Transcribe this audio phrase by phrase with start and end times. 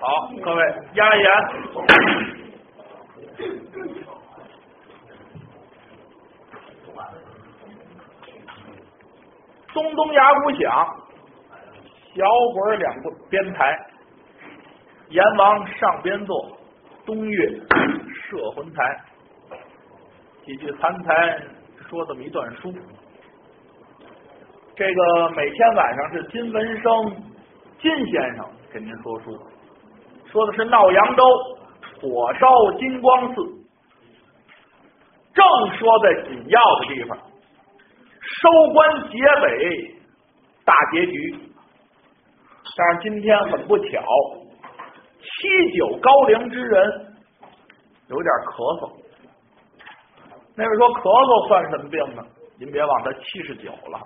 [0.00, 1.26] 好，各位压言。
[9.72, 10.86] 咚咚牙鼓响，
[12.14, 12.24] 小
[12.54, 13.78] 鬼两个边台，
[15.08, 16.58] 阎王上边坐，
[17.06, 17.48] 东岳
[18.28, 19.00] 摄魂台。
[20.44, 21.40] 几句残台
[21.88, 22.74] 说这么一段书，
[24.74, 27.16] 这个每天晚上是金文生
[27.78, 29.38] 金先生给您说书，
[30.30, 31.22] 说的是闹扬州
[32.00, 33.42] 火烧金光寺，
[35.34, 35.44] 正
[35.76, 37.18] 说在紧要的地方。
[38.22, 39.94] 收官结尾，
[40.64, 41.38] 大结局。
[42.74, 44.02] 但是今天很不巧，
[45.20, 47.14] 七九高龄之人
[48.08, 48.90] 有点咳嗽。
[50.56, 52.24] 那位说咳嗽算什么病呢？
[52.58, 54.00] 您别忘，他七十九了，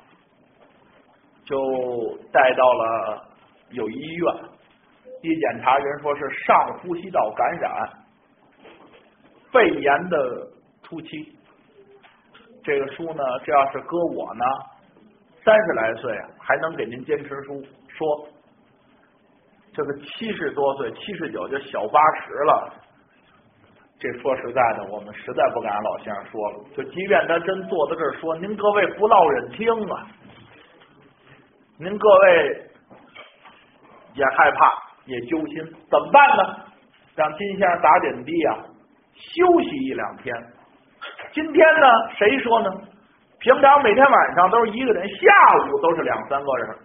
[1.46, 3.22] 就带到了
[3.70, 4.34] 有医院，
[5.22, 7.88] 一检查人说是上呼吸道感染，
[9.50, 10.48] 肺炎的
[10.82, 11.32] 初期。
[12.62, 14.44] 这个书呢，这要是搁我呢，
[15.44, 18.28] 三十来岁还能给您坚持书说，
[19.72, 22.72] 这个七十多岁，七十九就小八十了。
[23.98, 26.64] 这说实在的，我们实在不敢让老先生说了。
[26.76, 30.06] 就即便他真坐在这儿说，您各位不落忍听啊，
[31.78, 32.62] 您各位
[34.14, 34.72] 也害怕，
[35.04, 36.56] 也揪心，怎么办呢？
[37.14, 38.56] 让金先生打点滴啊，
[39.14, 40.34] 休息一两天。
[41.32, 41.86] 今天呢？
[42.16, 42.70] 谁说呢？
[43.40, 45.30] 平常每天晚上都是一个人，下
[45.66, 46.76] 午都是两三个人。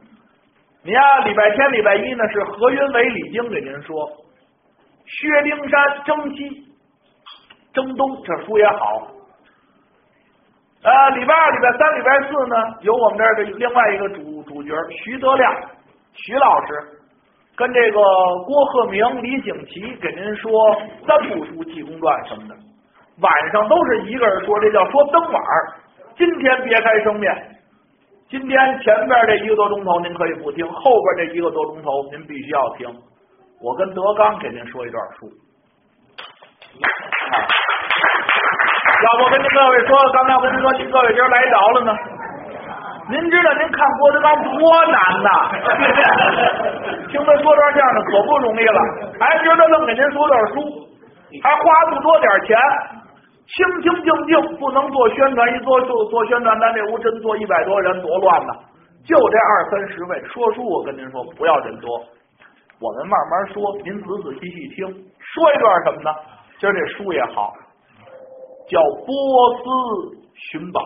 [0.84, 3.96] 你呀，礼拜天、礼拜一呢是何云伟、李菁给您说
[5.06, 6.66] 薛丁山征西、
[7.74, 9.08] 征东，这书也好。
[10.84, 14.22] 呃，礼拜二、礼拜三、礼拜四呢，有我们这儿的另外一个主
[14.62, 15.52] 主角徐德亮
[16.14, 17.02] 徐老师，
[17.58, 18.00] 跟这个
[18.46, 20.52] 郭鹤鸣、李景琦给您说
[21.08, 22.54] 三部书《济公传》什么的。
[23.22, 25.42] 晚上都是一个人说，这叫说灯碗
[26.16, 27.34] 今天别开生面，
[28.30, 32.88] 今天前边这一个多钟头您可以不听，后边这一个多钟头您必须要听。
[33.64, 35.26] 我跟德刚给您说一段书，
[39.02, 41.98] 要不跟您各位说，刚才我跟您说，您各位今儿来着了呢。
[43.12, 45.30] 您知道您看郭德纲多难呐？
[47.12, 48.80] 听他说段相声可不容易了，
[49.20, 50.64] 哎今儿他愣给您说段书，
[51.44, 51.62] 还花
[51.92, 52.58] 不多点钱。
[53.52, 55.54] 清清静静，不能做宣传。
[55.54, 58.54] 一做做做宣传，咱这屋真坐一百多人，多乱呐！
[59.06, 62.00] 就这二三十位说书，我跟您说，不要人多，
[62.80, 64.88] 我们慢慢说，您仔仔细细听。
[65.20, 66.16] 说一段什么呢？
[66.62, 67.54] 今儿这书也好，
[68.70, 69.12] 叫《波
[69.58, 70.80] 斯寻宝》。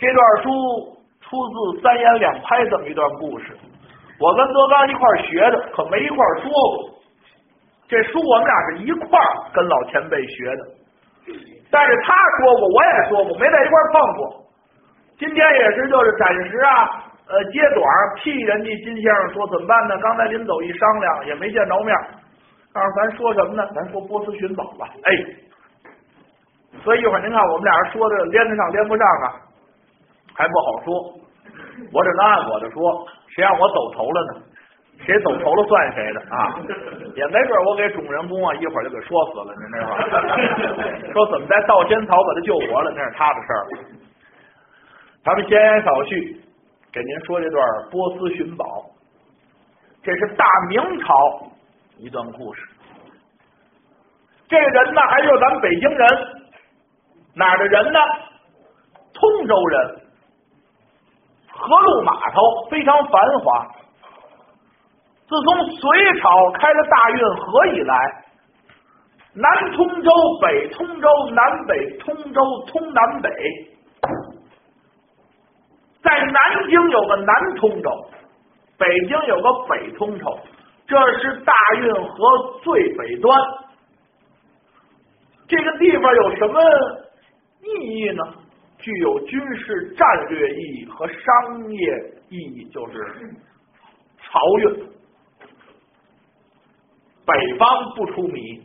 [0.00, 0.95] 这段书
[1.28, 3.56] 出自三言两拍这么一段故事，
[4.20, 6.96] 我跟德刚一块学的，可没一块说过。
[7.88, 9.18] 这书我们俩是一块
[9.52, 10.62] 跟老前辈学的。
[11.70, 14.42] 但是他说过，我也说过，没在一块碰过。
[15.18, 17.84] 今天也是，就是暂时啊，呃，揭短
[18.22, 19.98] 替人家金先生说怎么办呢？
[19.98, 21.96] 刚才临走一商量，也没见着面，
[22.72, 23.68] 告诉咱说什么呢？
[23.74, 24.88] 咱说波斯寻宝吧。
[25.02, 25.12] 哎，
[26.84, 29.34] 所以一会儿您看我们俩人说的连得上连不上啊，
[30.36, 31.18] 还不好说。
[31.92, 34.42] 我只能按我的说，谁让我走头了呢？
[35.04, 36.56] 谁走头了算谁的啊？
[37.14, 41.12] 也没准我给主人公啊一会儿就给说死了，您知道吗？
[41.12, 43.66] 说怎么在稻仙草把他救活了，那是他的事儿。
[45.22, 46.40] 咱们闲言少叙，
[46.92, 48.86] 给您说这段波斯寻宝，
[50.02, 51.42] 这是大明朝
[51.98, 52.62] 一段故事。
[54.48, 56.08] 这人呢，还是咱们北京人，
[57.34, 57.98] 哪儿的人呢？
[59.12, 60.00] 通州人，
[61.56, 63.66] 河路码头非常繁华。
[65.28, 68.24] 自从隋朝开了大运河以来，
[69.34, 73.30] 南通州、北通州、南北通州、通南北，
[76.02, 77.90] 在南京有个南通州，
[78.78, 80.38] 北京有个北通州，
[80.86, 83.36] 这是大运河最北端。
[85.48, 86.60] 这个地方有什么
[87.62, 88.22] 意义呢？
[88.86, 92.94] 具有军事战略意义和商业意义，就是
[94.22, 94.86] 漕运。
[97.26, 97.66] 北方
[97.96, 98.62] 不出米，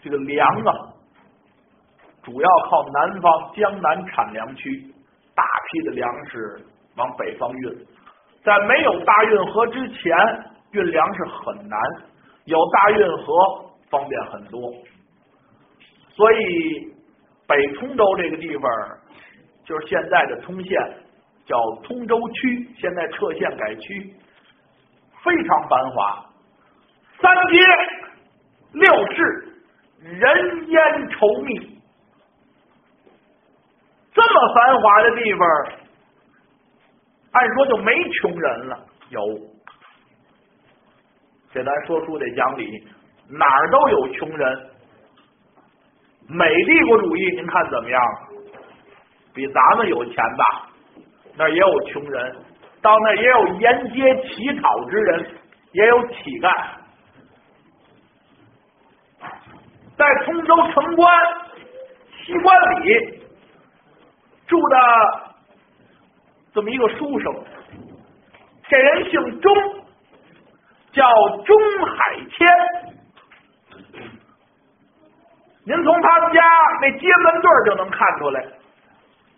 [0.00, 0.94] 这个粮啊，
[2.22, 4.94] 主要靠南方江南产粮区
[5.34, 5.42] 大
[5.72, 6.64] 批的粮食
[6.94, 7.86] 往北方运。
[8.44, 10.16] 在没有大运河之前，
[10.70, 11.76] 运粮食很难；
[12.44, 14.72] 有大运河，方便很多。
[16.14, 16.94] 所以，
[17.46, 18.70] 北通州这个地方，
[19.64, 20.78] 就是现在的通县，
[21.44, 24.14] 叫通州区，现在撤县改区，
[25.22, 26.26] 非常繁华。
[27.20, 27.58] 三街
[28.72, 29.48] 六市，
[30.02, 31.80] 人烟稠密，
[34.12, 35.48] 这么繁华的地方，
[37.32, 38.86] 按说就没穷人了。
[39.10, 39.20] 有，
[41.52, 42.86] 这咱说书得讲理，
[43.30, 44.70] 哪儿都有穷人。
[46.28, 48.02] 美帝国主义，您看怎么样？
[49.32, 50.68] 比咱们有钱吧？
[51.36, 52.36] 那也有穷人，
[52.80, 55.26] 到那也有沿街乞讨之人，
[55.72, 56.50] 也有乞丐。
[59.96, 61.08] 在通州城关
[62.24, 63.20] 西关里
[64.46, 64.76] 住的
[66.52, 67.34] 这么一个书生，
[68.68, 69.54] 这人姓钟，
[70.92, 71.04] 叫
[71.44, 71.56] 钟
[71.86, 72.95] 海谦。
[75.66, 76.40] 您从他们家
[76.80, 78.40] 那街门对就能看出来，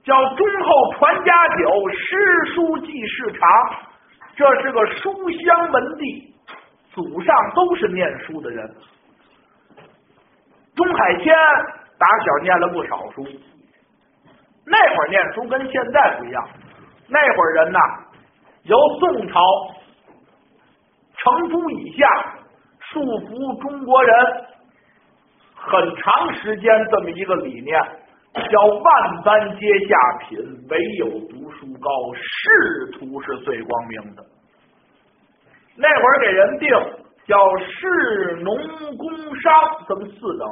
[0.05, 3.49] 叫忠厚传家久，诗书继世长。
[4.37, 6.35] 这是个书香门第，
[6.93, 8.75] 祖上都是念书的人。
[10.77, 11.35] 钟海谦
[11.99, 13.27] 打小念了不少书，
[14.67, 16.47] 那会儿念书跟现在不一样，
[17.09, 17.79] 那会儿人呐，
[18.65, 19.41] 由宋朝
[21.17, 22.07] 成都以下
[22.79, 24.15] 束缚中国人
[25.69, 27.81] 很长时间这么一个理念，
[28.51, 30.39] 叫万般皆下品，
[30.69, 34.25] 唯有读书高，仕途是最光明的。
[35.77, 36.69] 那会儿给人定
[37.27, 38.57] 叫士农
[38.97, 39.53] 工商
[39.87, 40.49] 这么四等。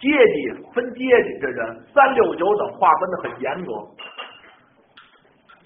[0.00, 3.72] 阶级分阶级，这人三六九等划分的很严格，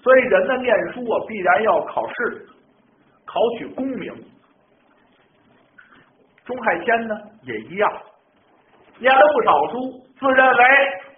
[0.01, 2.47] 所以人呢念书啊，必然要考试，
[3.25, 4.13] 考取功名。
[6.49, 7.91] 钟海仙呢也一样，
[8.97, 10.63] 念了不少书，自认为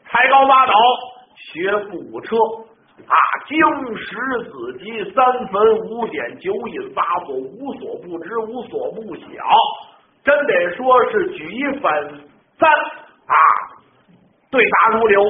[0.04, 0.74] 才高八斗，
[1.38, 2.36] 学富五车
[3.08, 3.16] 啊，
[3.48, 3.58] 经
[3.96, 4.10] 史
[4.50, 9.26] 子集三分五典九引八所，无所不知，无所不晓，
[10.26, 11.94] 真得说是举一反
[12.60, 12.70] 三。
[12.70, 13.34] 啊，
[14.50, 15.24] 对答如流，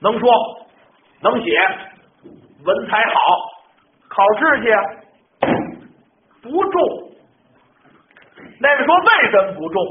[0.00, 0.28] 能说
[1.20, 1.50] 能写，
[2.64, 3.14] 文采好，
[4.08, 4.74] 考试去
[6.42, 7.05] 不中。
[8.58, 9.84] 那个说为什么不中？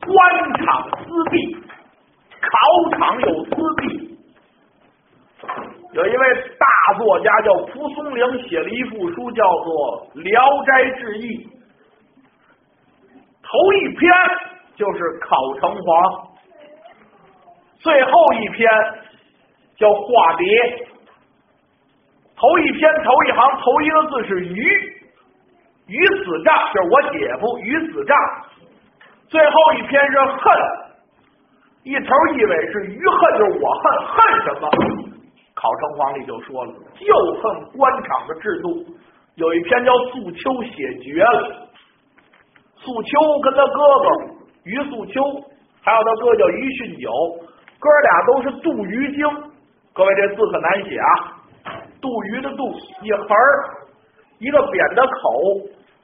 [0.00, 1.56] 官场私弊，
[2.40, 4.18] 考场有私弊。
[5.92, 11.44] 有一位大作家叫蒲松龄，写了一部书，叫做《聊斋志异》，
[13.42, 14.12] 头一篇
[14.76, 16.28] 就是考城隍。
[17.80, 18.10] 最后
[18.40, 18.70] 一篇
[19.76, 20.46] 叫《化蝶》，
[22.36, 24.97] 头一篇头一行头一个字是“鱼”，
[25.88, 28.16] 于子丈就是我姐夫于子丈。
[29.28, 30.38] 最后一篇是“恨”，
[31.84, 34.70] 一头一尾是“于恨”，就是我恨恨什么？
[35.54, 38.86] 考城皇帝就说了，就恨官场的制度。
[39.34, 41.68] 有一篇叫《素秋》，写绝了。
[42.76, 44.08] 素秋跟他哥哥
[44.64, 45.20] 于素秋，
[45.82, 47.10] 还有他哥叫于训九。
[47.80, 49.24] 哥俩都是杜鱼精，
[49.92, 51.10] 各位这字可难写啊！
[52.00, 53.28] 杜鱼的杜，一横
[54.38, 55.10] 一个扁的口，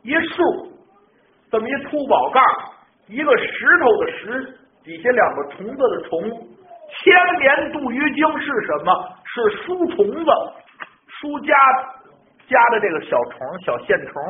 [0.05, 0.69] 一竖，
[1.51, 2.41] 这么一秃宝盖，
[3.09, 6.21] 一个石头的石，底下两个虫子的虫。
[6.21, 9.09] 千年杜鱼精是什么？
[9.25, 10.31] 是书虫子，
[11.09, 11.55] 书夹
[12.47, 14.23] 夹的这个小虫，小线虫。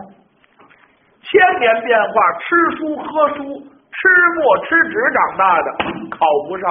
[1.21, 5.73] 千年变化，吃书喝书，吃墨吃纸长大的，
[6.11, 6.65] 考不上。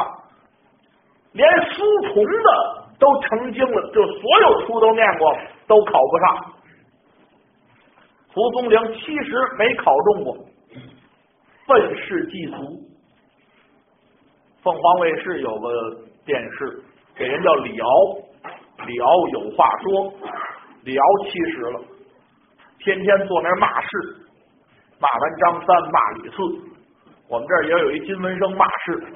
[1.33, 2.43] 连书虫子
[2.99, 6.53] 都成精了，就所有书都念过，都考不上。
[8.33, 10.35] 蒲松龄其实没考中过，
[11.67, 12.55] 愤世嫉俗。
[14.63, 15.69] 凤凰卫视有个
[16.25, 16.81] 电视，
[17.15, 17.87] 给人叫李敖，
[18.87, 20.11] 李敖有话说，
[20.83, 21.79] 李敖七十了，
[22.79, 23.87] 天天坐那骂世，
[24.99, 26.37] 骂完张三，骂李四。
[27.29, 29.01] 我们这儿也有一金文生骂世。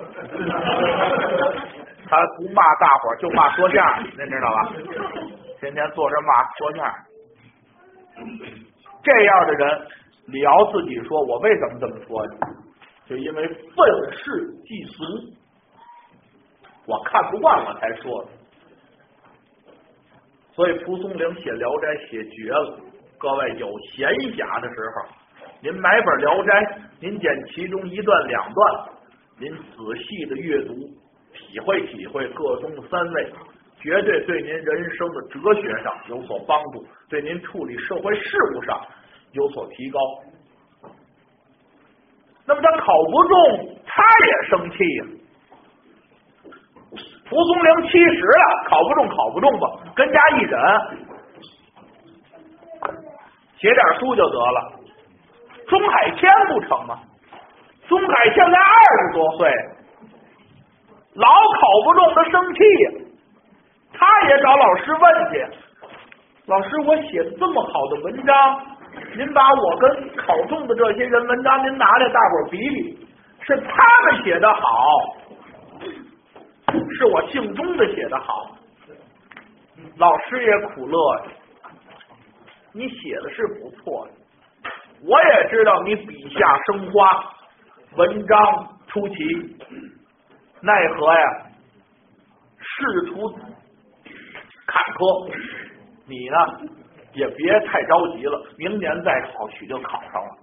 [2.09, 4.71] 他不骂大伙儿，就骂说相声，您知道吧？
[5.59, 6.93] 天天坐这骂说相声，
[9.07, 9.87] 这样的人，
[10.25, 12.33] 李敖自己说：“我为什么这么说呢？
[13.05, 13.55] 就因为愤
[14.11, 15.31] 世嫉俗，
[16.85, 18.29] 我看不惯，我才说的。”
[20.51, 22.79] 所以蒲松龄写《聊斋》写绝了。
[23.17, 25.07] 各位有闲暇的时候，
[25.61, 26.51] 您买本《聊斋》，
[26.99, 28.89] 您捡其中一段两段，
[29.39, 30.73] 您仔细的阅读。
[31.33, 33.31] 体会体会各中的三味，
[33.79, 38.81] 绝对对您人生的哲学上有所帮助，对您处理社会事务上
[39.33, 39.99] 有所提高。
[42.45, 45.05] 那么他考不中，他也生气呀。
[47.29, 50.59] 蒲松龄七十了，考不中考不中吧，跟家一忍，
[53.57, 54.73] 写点书就得了。
[55.67, 56.99] 钟海天不成吗？
[57.89, 59.51] 钟海天才二十多岁，
[61.15, 62.91] 老考不中，他生气呀。
[63.99, 65.45] 他也找老师问去，
[66.45, 68.76] 老师，我写这么好的文章，
[69.15, 73.07] 您把我跟考中的这些人文章您拿来，大伙比比，
[73.41, 74.61] 是他们写的好，
[76.97, 78.55] 是我姓钟的写的好。
[79.97, 81.23] 老师也苦乐呀，
[82.73, 84.13] 你写的是不错的。
[85.03, 87.33] 我也知道你笔下生花，
[87.95, 89.15] 文章出奇，
[90.61, 91.45] 奈何呀，
[92.59, 93.29] 仕途
[94.67, 95.31] 坎坷。
[96.05, 96.37] 你呢，
[97.17, 100.37] 也别太着急了，明年再考，许就考上了。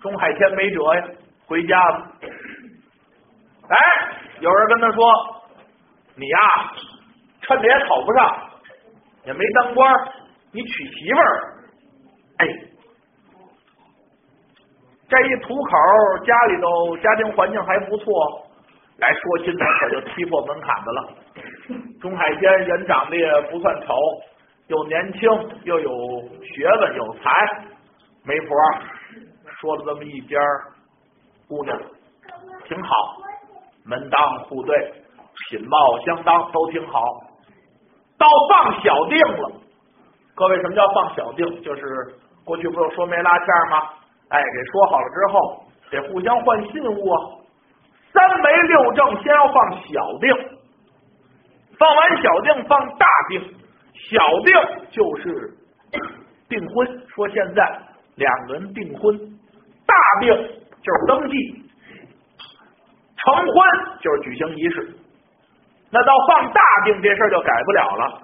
[0.00, 1.04] 钟海天没辙呀，
[1.46, 2.12] 回家了。
[3.68, 3.76] 哎，
[4.40, 5.04] 有人跟他说
[6.16, 6.38] ：“你呀，
[7.42, 8.50] 趁着也考不上，
[9.26, 9.94] 也没当官，
[10.52, 11.54] 你娶媳妇儿。”
[12.38, 12.46] 哎。
[15.08, 15.72] 这一土口，
[16.24, 18.46] 家里头家庭环境还不错，
[18.98, 21.08] 来说亲的可就踢破门槛子了。
[22.00, 23.92] 钟海天人长得也不算丑，
[24.70, 25.20] 又年轻
[25.64, 25.90] 又有
[26.44, 27.30] 学问有才，
[28.24, 28.56] 媒婆
[29.58, 30.38] 说了这么一家
[31.48, 31.76] 姑娘
[32.68, 33.16] 挺好，
[33.84, 34.92] 门当户对，
[35.50, 37.02] 品貌相当，都挺好。
[38.16, 39.52] 到放小定了，
[40.36, 41.62] 各位什么叫放小定？
[41.62, 41.82] 就是
[42.44, 43.88] 过去不是说媒拉纤吗？
[44.28, 47.18] 哎，给说好了之后，得互相换信物啊。
[48.12, 50.58] 三媒六证，先要放小定，
[51.76, 53.56] 放完小定，放大定。
[54.08, 54.52] 小定
[54.90, 55.52] 就是
[56.48, 57.80] 订婚，说现在
[58.16, 59.14] 两个人订婚；
[59.86, 60.28] 大定
[60.82, 61.62] 就是登记，
[63.16, 63.54] 成婚
[64.00, 64.94] 就是举行仪式。
[65.90, 68.22] 那到放大定这事儿就改不了了。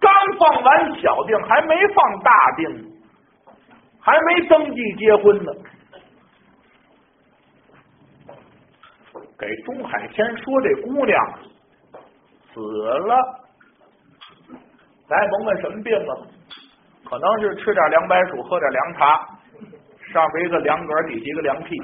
[0.00, 2.98] 刚放完小定，还没放大定。
[4.00, 5.52] 还没登记结婚呢，
[9.38, 11.38] 给钟海天说这姑娘
[12.54, 13.40] 死了，
[15.08, 16.26] 咱也甭问什么病了，
[17.08, 19.26] 可能是吃点凉白薯，喝点凉茶，
[20.12, 21.82] 上边一个凉嗝，底下一个凉屁，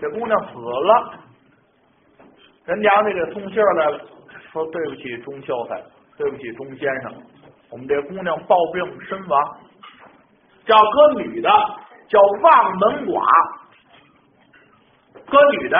[0.00, 1.14] 这姑娘死了，
[2.66, 4.00] 人家那个送信来了，
[4.52, 5.80] 说对不起钟秀才，
[6.18, 7.14] 对不起钟先生，
[7.70, 9.56] 我们这姑娘暴病身亡。
[10.64, 11.50] 叫搁女的
[12.06, 13.20] 叫望门寡，
[15.26, 15.76] 搁女的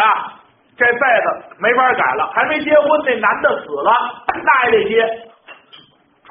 [0.76, 3.92] 这辈子没法改了，还没结婚那男的死了，
[4.26, 5.31] 那也得结，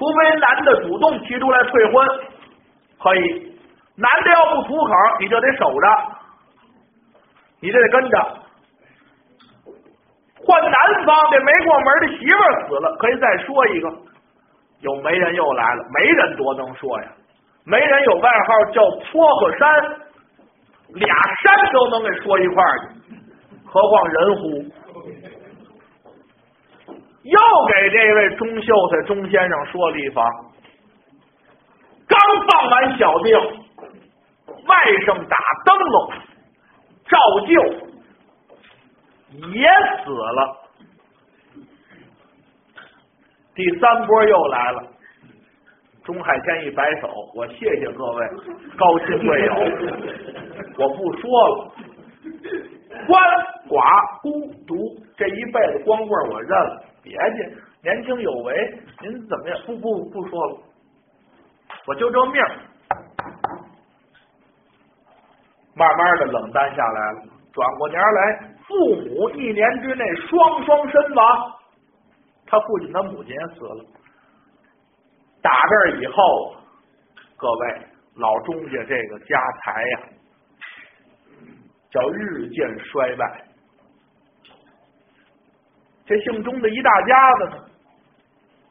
[0.02, 2.08] 除非男的主动提出来退婚，
[3.00, 3.56] 可以。
[3.96, 5.88] 男的要不吐口，你就得守着，
[7.60, 8.18] 你这得跟着。
[10.44, 13.94] 换男方这没过门的媳妇死了，可以再说一个。
[14.80, 17.08] 有媒人又来了，媒人多能说呀。
[17.64, 19.84] 媒人有外号叫撮合山，
[20.96, 22.88] 俩山都能给说一块儿去，
[23.68, 24.66] 何况人乎？
[27.24, 30.26] 又给这位钟秀才钟先生说了一房，
[32.08, 33.38] 刚放完小病，
[34.66, 34.76] 外
[35.06, 36.14] 甥打灯笼，
[37.08, 37.52] 照旧
[39.50, 39.68] 也
[40.04, 40.58] 死了。
[43.54, 44.84] 第三波又来了。
[46.04, 48.28] 钟海天一摆手，我谢谢各位
[48.76, 49.54] 高亲贵友，
[50.78, 51.72] 我不说了。
[53.08, 53.10] 鳏
[53.70, 59.60] 寡孤独这一辈子光棍我认了，别介，年轻有为，您怎么样？
[59.66, 60.60] 不不不说了，
[61.88, 62.42] 我就这命。
[65.74, 71.54] 慢慢的冷淡下来了，转过年来，父母一年之内双双身亡，
[72.46, 73.86] 他父亲他母亲也死了。
[75.42, 76.56] 打这以后，
[77.38, 77.82] 各位
[78.16, 80.00] 老钟家这个家财呀，
[81.90, 83.51] 叫日渐衰败。
[86.06, 87.64] 这姓钟的一大家子呢，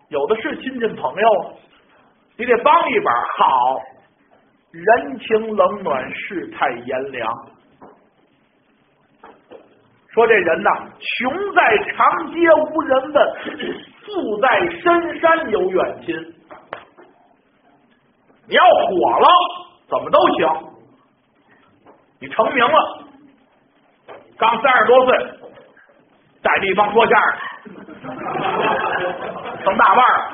[0.09, 1.57] 有的是亲戚朋友，
[2.37, 3.11] 你得帮一把。
[3.39, 3.81] 好，
[4.73, 7.33] 人情冷暖，世态炎凉。
[10.13, 13.35] 说这人呐，穷在长街无人问，
[14.05, 14.49] 富在
[14.83, 16.15] 深山有远亲。
[18.49, 19.29] 你要火了，
[19.89, 20.71] 怎么都行。
[22.21, 23.05] 你成名了，
[24.37, 25.40] 刚三十多岁，
[26.43, 28.17] 在地方说相声，
[29.63, 30.33] 成大腕儿。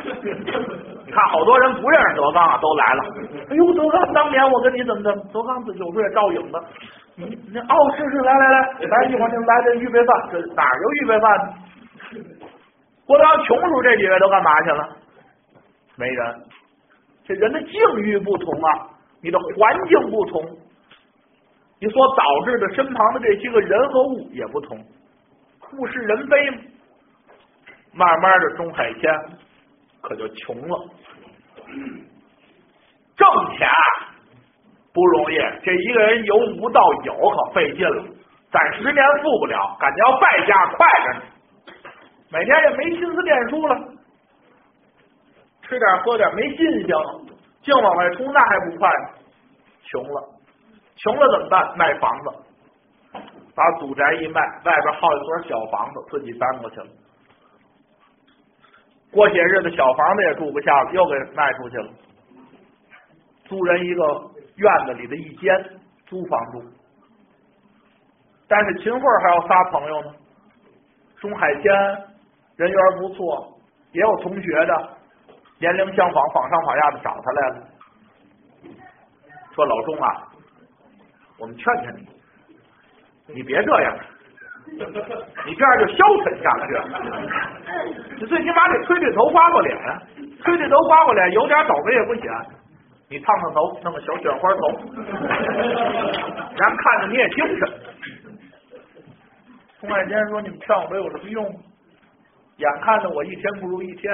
[1.04, 3.02] 你看，好多人不认识德刚啊，都来了。
[3.50, 5.12] 哎呦，德刚，当年我跟你怎么的？
[5.32, 6.58] 德刚有时候也照影子。
[7.16, 11.54] 你你哦，是是，来来来，来一会儿，来这预备饭，这哪儿有预备饭？
[13.06, 14.88] 郭德纲穷叔这几位都干嘛去了？
[15.96, 16.40] 没人。
[17.25, 17.72] 这人的境
[18.02, 18.86] 遇不同啊，
[19.22, 20.42] 你的环境不同，
[21.80, 24.78] 你所导致的身旁的这些个人和物也不同，
[25.73, 26.58] 物是人非嘛。
[27.92, 29.12] 慢慢的，钟海天
[30.02, 30.90] 可就穷了，
[33.16, 33.66] 挣钱
[34.92, 38.04] 不容易，这一个人由无到有可费劲了，
[38.50, 41.23] 攒十年富不了，感觉要败家快着呢。
[42.30, 43.78] 每天也没心思念书了，
[45.62, 46.88] 吃点喝点没劲性，
[47.62, 48.90] 净往外出那还不快？
[49.85, 50.28] 穷了，
[50.96, 51.78] 穷了怎么办？
[51.78, 52.30] 卖房子，
[53.56, 56.86] 把祖宅一卖，外边好一所小房子，自己搬过去了。
[59.10, 61.88] 过些日子，小房子也住不下了，又给卖出去了，
[63.44, 65.50] 租人一个院子里的一间
[66.04, 66.62] 租房住。
[68.46, 70.14] 但是秦桧还要仨朋友呢，
[71.16, 71.75] 钟海天
[72.56, 73.58] 人缘不错，
[73.92, 74.88] 也有同学的，
[75.58, 77.68] 年龄相仿，仿上仿下的找他来了，
[79.54, 80.28] 说老钟啊，
[81.38, 82.06] 我们劝劝你，
[83.28, 83.99] 你别这样。
[85.47, 86.85] 你这样就消沉下去了，
[88.18, 89.76] 你最起码得吹吹头、刮刮脸，
[90.42, 92.25] 吹吹头、刮刮脸，有点倒霉也不显。
[93.09, 97.68] 你烫烫头，弄个小卷花头，人看着你也精神。
[99.78, 101.45] 宋爱坚说：“你们劝我有什么用？
[102.56, 104.12] 眼看着我一天不如一天，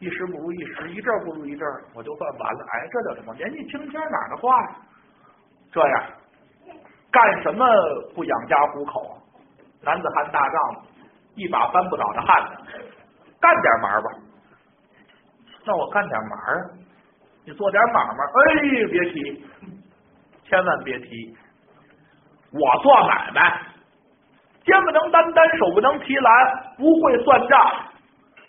[0.00, 2.66] 一时不如一时，一阵不如一阵，我就算完了。
[2.72, 3.34] 哎，这叫什么？
[3.36, 4.76] 年纪轻轻哪的话呀？
[5.72, 6.04] 这样
[7.10, 7.66] 干什么
[8.14, 9.16] 不养家糊口？”
[9.82, 10.80] 男子汉大丈夫，
[11.36, 12.56] 一把翻不倒的汉子，
[13.40, 14.10] 干点忙吧。
[15.64, 16.52] 那我干点忙啊？
[17.46, 18.24] 你做点买卖？
[18.24, 19.44] 哎，别提，
[20.44, 21.36] 千万别提。
[22.52, 23.62] 我做买卖，
[24.64, 27.58] 肩不能担担，手不能提篮，不会算账。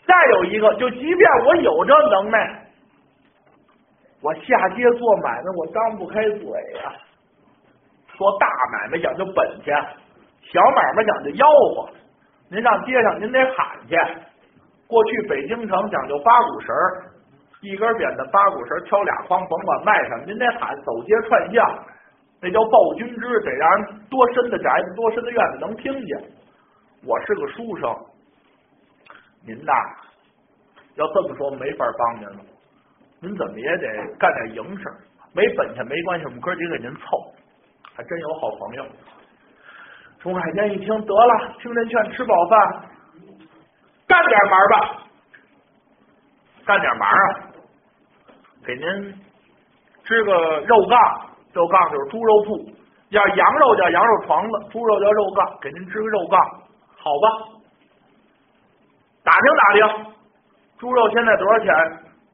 [0.06, 2.66] 再有一个，就即便我有这能耐，
[4.22, 6.46] 我下街做买卖，我张不开嘴
[6.84, 6.92] 呀。
[8.22, 9.74] 做大买卖讲究本钱。
[10.44, 11.42] 小买卖讲究吆
[11.74, 11.90] 喝，
[12.52, 13.98] 您上街上您得喊去。
[14.86, 16.70] 过去北京城讲究八股绳
[17.62, 21.66] 一根扁担八股绳挑俩筐，甭管卖什么，您得喊走街串巷，
[22.42, 26.22] 那叫暴君之，得让人多深的宅子、多深的院子能听见。
[27.04, 27.90] 我是个书生，
[29.48, 29.74] 您呐，
[30.94, 32.44] 要这么说没法帮您了。
[33.20, 33.88] 您怎么也得
[34.20, 34.94] 干点营生，
[35.34, 37.34] 没本钱没关系，我们哥几个给您凑，
[37.96, 38.86] 还真有好朋友。
[40.20, 42.90] 钟海天一听，得了，听人劝，吃饱饭，
[44.08, 45.02] 干点忙吧，
[46.66, 47.50] 干点忙啊，
[48.66, 49.14] 给您
[50.04, 52.72] 支个肉杠，肉杠就是猪肉铺，
[53.10, 56.40] 要羊肉叫羊肉床子，猪肉叫肉杠，给您支个肉杠，
[56.98, 57.28] 好吧？
[59.24, 60.14] 打听打听，
[60.78, 61.74] 猪肉现在多少钱？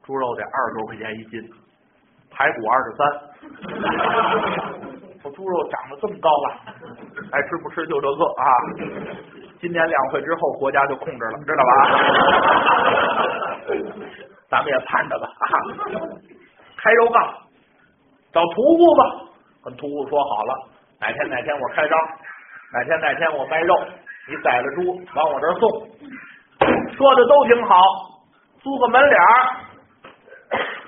[0.02, 1.40] 猪肉得二十多块钱一斤，
[2.30, 3.02] 排骨二十三。
[5.38, 6.58] 猪肉长得这么高了，
[7.30, 8.42] 爱吃不吃就这个啊！
[9.60, 11.70] 今年两会之后，国家就控制了，知道吧？
[14.50, 15.28] 咱们也盼着吧！
[16.76, 17.34] 开肉杠，
[18.32, 19.30] 找屠户吧，
[19.62, 20.68] 跟屠户说好了，
[21.00, 21.96] 哪天哪天我开张，
[22.72, 23.76] 哪天哪天我卖肉，
[24.28, 25.70] 你宰了猪往我这送，
[26.96, 27.80] 说的都挺好，
[28.60, 29.54] 租个门脸儿，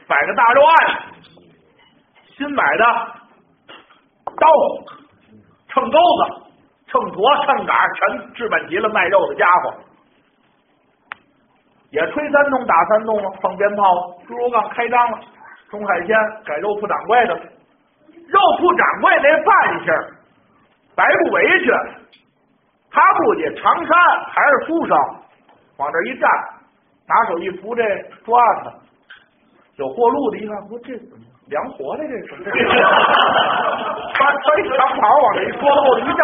[0.09, 0.75] 摆个大肉案，
[2.37, 3.20] 新买的。
[4.37, 4.47] 刀、
[5.69, 6.23] 秤钩子、
[6.87, 9.75] 秤砣、秤杆全置办齐了，卖肉的家伙
[11.91, 15.19] 也吹三通打三通了，放鞭炮，猪肉杠开张了。
[15.71, 19.95] 钟海鲜改肉铺掌柜的，肉铺掌柜那扮相
[20.97, 21.73] 白不围裙，
[22.91, 24.97] 他估计长衫还是书生，
[25.79, 26.29] 往这一站，
[27.07, 27.83] 拿手一扶这
[28.25, 28.73] 桌案子，
[29.77, 31.25] 有过路的一看，说这怎么？
[31.51, 32.27] 凉活的这是，
[34.15, 36.23] 穿穿一长袍往这一桌子后一站，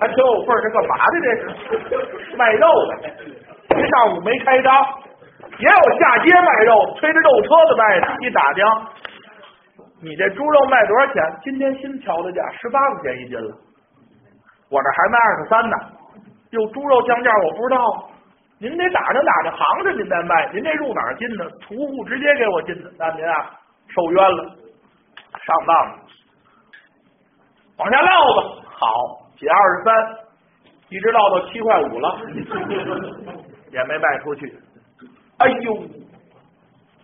[0.00, 0.58] 还挺有份儿。
[0.62, 1.20] 这干嘛的？
[1.20, 2.90] 这是卖肉的。
[3.76, 4.74] 一上午没开张，
[5.58, 8.06] 也有下街卖肉，推着肉车子卖的。
[8.20, 8.64] 一打听，
[10.02, 11.22] 你这猪肉卖多少钱？
[11.42, 13.54] 今天新调的价，十八块钱一斤了。
[14.70, 15.76] 我这还卖二十三呢。
[16.52, 18.08] 哟，猪肉降价，我不知道。
[18.60, 20.48] 您得打听打听行市，您再卖。
[20.54, 21.44] 您这入哪儿进的？
[21.60, 22.90] 屠户直接给我进的。
[22.98, 23.50] 那您啊。
[23.88, 24.56] 受冤了，
[25.44, 25.98] 上当了，
[27.78, 28.64] 往下唠吧。
[28.70, 28.86] 好，
[29.36, 30.18] 减二十三，
[30.88, 32.20] 一直唠到七块五了，
[33.72, 34.58] 也没卖出去。
[35.38, 35.82] 哎呦，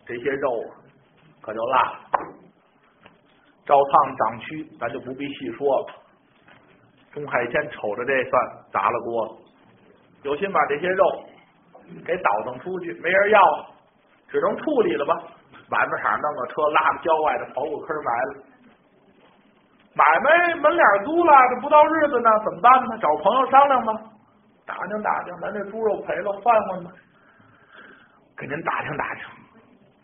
[0.06, 0.70] 这些肉啊
[1.40, 2.00] 可就辣，
[3.64, 5.86] 照烫长蛆，咱就不必细说了。
[7.12, 8.42] 钟海天瞅着这算
[8.72, 9.36] 砸了锅了，
[10.24, 11.24] 有心把这些肉
[12.04, 13.66] 给倒腾出去，没人要，
[14.28, 15.22] 只能处理了吧。
[15.68, 18.44] 买卖场弄个车拉到郊外的刨个坑埋了，
[19.94, 22.98] 买卖门脸租了，这不到日子呢，怎么办呢？
[23.00, 23.94] 找朋友商量吧，
[24.66, 26.90] 打听打听，咱这猪肉赔了换换吧，
[28.36, 29.24] 给您打听打听，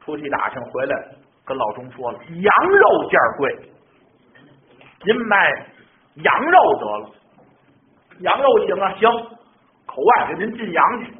[0.00, 1.08] 出去打听回来，
[1.44, 3.70] 跟老钟说了，羊肉价贵，
[5.04, 5.66] 您卖
[6.14, 7.10] 羊肉得了，
[8.20, 9.10] 羊肉行啊，行，
[9.86, 11.14] 口外给您进羊去，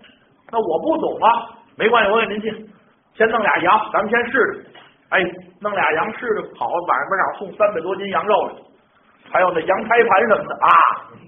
[0.50, 2.69] 那我不懂啊，没关系，我给您进。
[3.14, 4.66] 先弄俩羊，咱们先试试。
[5.11, 5.20] 哎，
[5.61, 8.55] 弄俩羊试试，好，晚上上送三百多斤羊肉来，
[9.33, 10.70] 还有那羊胎盘什么的啊，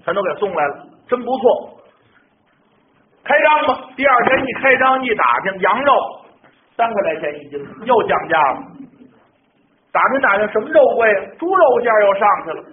[0.05, 1.79] 全都给送来了，真不错。
[3.25, 5.93] 开张吧，第二天一开张一打听，羊肉
[6.75, 8.59] 三块来钱一斤，又降价了。
[9.91, 11.13] 打听打听，什么肉贵？
[11.37, 12.63] 猪肉价又上去了。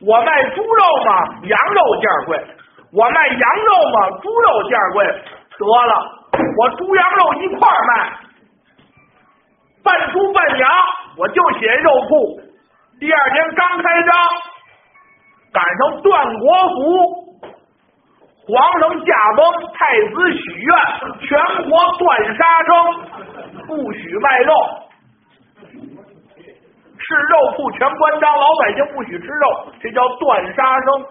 [0.00, 2.38] 我卖猪肉嘛，羊肉价贵；
[2.92, 5.04] 我卖羊肉嘛，猪肉价贵。
[5.58, 5.92] 得了，
[6.58, 8.12] 我猪羊肉一块卖。
[9.84, 10.70] 半猪半羊，
[11.18, 12.40] 我就写肉铺。
[12.98, 14.16] 第二天刚开张，
[15.52, 16.76] 赶上段国服，
[18.46, 19.44] 皇上驾崩，
[19.74, 20.76] 太子许愿，
[21.20, 22.70] 全国断杀生，
[23.66, 24.52] 不许卖肉。
[27.06, 31.06] 是肉铺全关张，老百姓不许吃肉，这叫断杀生，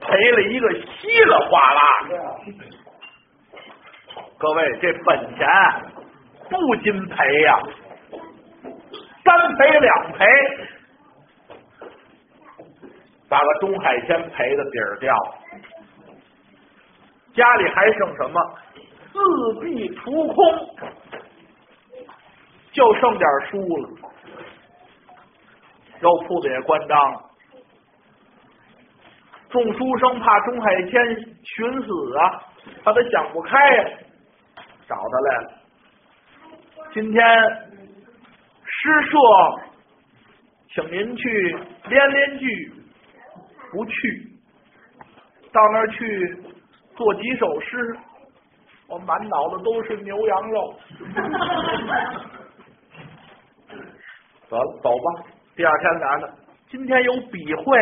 [0.00, 1.80] 赔了一个稀里哗啦。
[4.38, 5.46] 各位，这本钱
[6.50, 7.58] 不禁赔呀，
[9.24, 10.26] 三赔两赔，
[13.30, 15.16] 把个中海鲜赔的底儿掉，
[17.32, 18.58] 家里还剩什么？
[19.10, 20.44] 四壁除空，
[22.72, 23.88] 就剩点书了，
[25.98, 27.22] 肉铺子也关张了，
[29.48, 32.42] 众书生怕钟海天寻死啊，
[32.84, 33.84] 怕他想不开呀。
[34.88, 35.48] 找他来了。
[36.92, 37.22] 今天
[38.64, 39.18] 诗社
[40.74, 42.72] 请您去连连剧，
[43.72, 44.28] 不去，
[45.52, 46.42] 到那儿去
[46.94, 47.96] 做几首诗。
[48.88, 50.74] 我满脑子都是牛羊肉。
[54.48, 55.24] 得了，走吧。
[55.56, 56.34] 第二天来了，
[56.70, 57.76] 今天有笔会，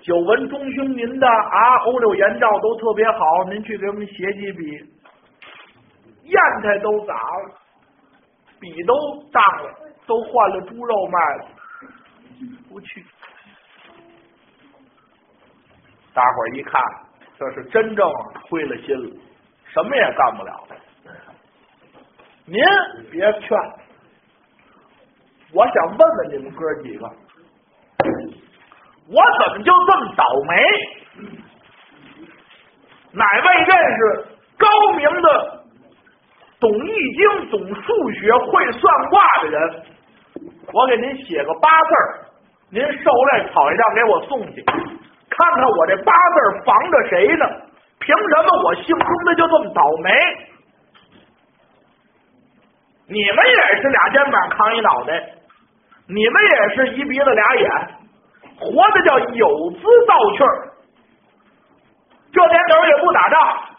[0.00, 4.78] 久闻中兄您的啊，欧柳颜照都特别好，您去给我们写几笔。
[6.30, 7.54] 砚台都砸了，
[8.60, 8.94] 笔都
[9.32, 9.74] 脏了，
[10.06, 11.46] 都换了猪肉卖了，
[12.68, 13.04] 不去。
[16.14, 16.82] 大伙儿一看，
[17.38, 18.10] 这是真正
[18.48, 19.16] 灰了心了，
[19.72, 20.66] 什么也干不了。
[22.46, 22.62] 您
[23.10, 23.58] 别劝，
[25.52, 27.08] 我想问问你们哥几个，
[29.08, 30.54] 我怎么就这么倒霉？
[33.12, 34.26] 哪位认识
[34.58, 34.66] 高
[34.96, 35.59] 明的？
[36.60, 39.82] 懂易经、懂数学、会算卦的人，
[40.72, 42.28] 我给您写个八字儿，
[42.70, 47.46] 您受累跑一趟给我送去，看看我这八字防着谁呢？
[47.98, 50.10] 凭什么我姓钟的就这么倒霉？
[53.08, 55.12] 你们也是俩肩膀扛一脑袋，
[56.06, 57.70] 你们也是一鼻子俩眼，
[58.58, 60.72] 活的叫有滋造趣儿。
[62.32, 63.69] 这年头也不打仗。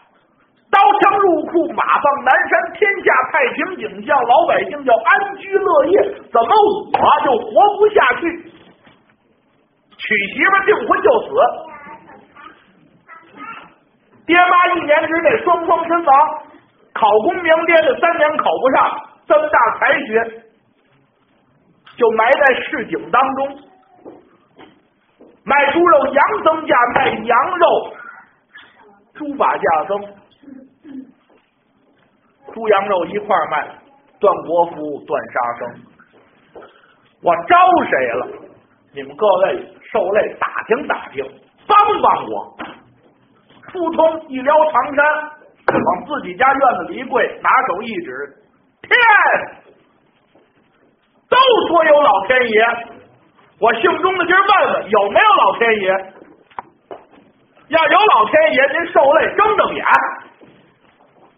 [0.72, 6.02] 刀枪入库，马放南山，天下太平景象，老百姓叫安居乐业。
[6.32, 6.48] 怎么
[6.96, 8.50] 我就活不下去？
[9.98, 11.28] 娶媳妇订婚就死，
[14.26, 16.12] 爹妈一年之内双双身亡，
[16.94, 20.42] 考功名爹的三年考不上，这么大才学
[21.96, 23.58] 就埋在市井当中，
[25.44, 27.94] 卖猪肉羊增价，卖羊肉
[29.14, 30.21] 猪把价增。
[32.52, 33.66] 猪羊肉一块卖，
[34.20, 35.60] 断国夫，断杀生。
[37.22, 37.56] 我招
[37.88, 38.26] 谁了？
[38.94, 41.24] 你们各位受累，打听打听，
[41.66, 42.56] 帮帮我。
[43.72, 45.04] 扑通一撩长衫，
[45.66, 48.36] 往自己家院子里一跪，拿手一指，
[48.82, 48.92] 天，
[51.30, 51.36] 都
[51.68, 52.66] 说有老天爷。
[53.60, 55.88] 我姓钟的，今儿问问有没有老天爷？
[57.68, 59.84] 要有老天爷，您受累睁睁眼。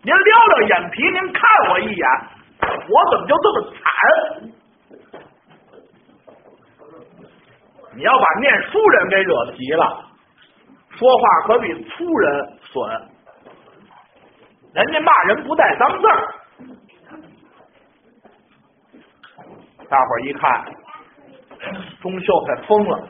[0.05, 2.07] 您撩撩眼皮，您看我一眼，
[2.61, 3.81] 我怎么就这么惨？
[7.97, 10.05] 你要把念书人给惹急了，
[10.91, 13.09] 说话可比粗人损。
[14.75, 16.35] 人家骂人不带脏字儿，
[19.89, 20.65] 大伙儿一看，
[22.03, 23.09] 钟秀才疯了，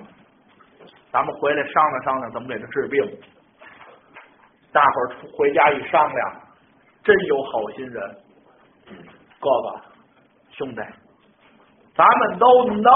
[1.10, 3.18] 咱们回来商量商量怎么给他治病。
[4.72, 6.32] 大伙儿回家一商量，
[7.04, 8.16] 真有好心人，
[9.38, 9.80] 哥哥
[10.52, 10.80] 兄弟，
[11.94, 12.92] 咱们都能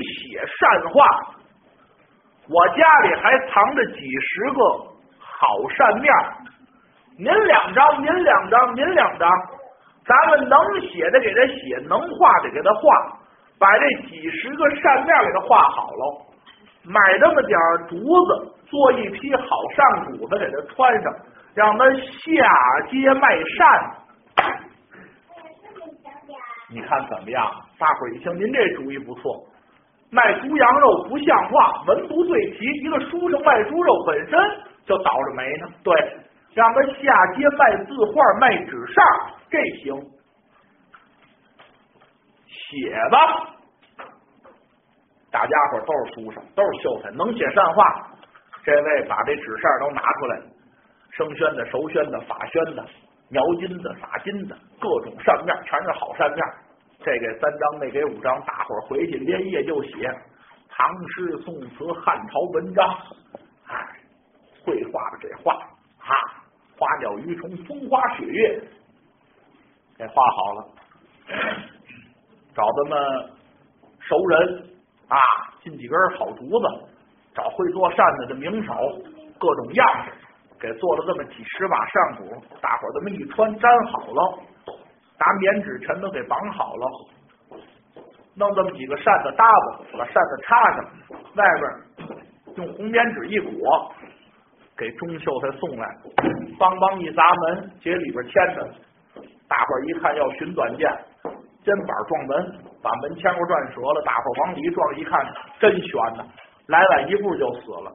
[0.00, 1.06] 写善话，
[2.48, 4.62] 我家里还藏着几十个
[5.18, 6.10] 好扇面，
[7.18, 9.30] 您两张，您两张，您两张，
[10.06, 13.18] 咱们能写的给他写，能画的给他画，
[13.58, 16.26] 把这几十个扇面给他画好了，
[16.84, 17.58] 买这么点
[17.90, 18.56] 竹子。
[18.70, 19.44] 做一批好
[19.74, 21.12] 扇骨子给他穿上，
[21.54, 23.96] 让他下街卖扇。
[26.72, 27.50] 你看怎么样？
[27.78, 29.44] 大伙儿一听，您这主意不错。
[30.12, 32.58] 卖猪羊肉不像话，文不对题。
[32.82, 34.38] 一个书生卖猪肉本身
[34.84, 35.68] 就倒着霉呢。
[35.82, 35.94] 对，
[36.54, 39.04] 让他下街卖字画、卖纸扇，
[39.50, 40.00] 这行。
[42.46, 43.18] 写吧，
[45.32, 47.84] 大家伙都是书生，都是秀才，能写善话。
[48.62, 50.40] 这位把这纸扇都拿出来，
[51.10, 52.86] 生宣的、熟宣的、法宣的、
[53.30, 56.38] 描金的、撒金的，各种扇面全是好扇面。
[57.02, 59.90] 这给三张，那给五张，大伙儿回去连夜就写
[60.68, 62.88] 唐诗宋词、汉朝文章。
[63.66, 63.74] 哎，
[64.64, 65.54] 绘画的这画，
[65.98, 66.14] 哈，
[66.78, 68.62] 花鸟鱼虫、风花雪月，
[69.96, 70.68] 给画好了。
[72.54, 73.30] 找咱们
[74.00, 74.64] 熟人
[75.08, 75.16] 啊，
[75.62, 76.86] 进几根好竹子。
[77.32, 78.74] 找会做扇子的名手，
[79.38, 80.12] 各种样式，
[80.60, 84.38] 给做了这么几十把扇骨，大伙儿这么一穿，粘好了，
[85.18, 86.86] 拿棉纸全都给绑好了，
[88.36, 90.84] 弄这么几个扇子搭子，把扇子插上，
[91.34, 93.92] 外边用红棉纸一裹，
[94.76, 95.86] 给钟秀才送来，
[96.58, 98.68] 梆梆一砸门，接里边牵着，
[99.48, 100.90] 大伙儿一看要寻短见，
[101.64, 105.26] 肩膀撞门，把门牵过转折了，大伙儿往里一撞，一看
[105.58, 106.24] 真悬呐。
[106.68, 107.92] 来晚一步就死了，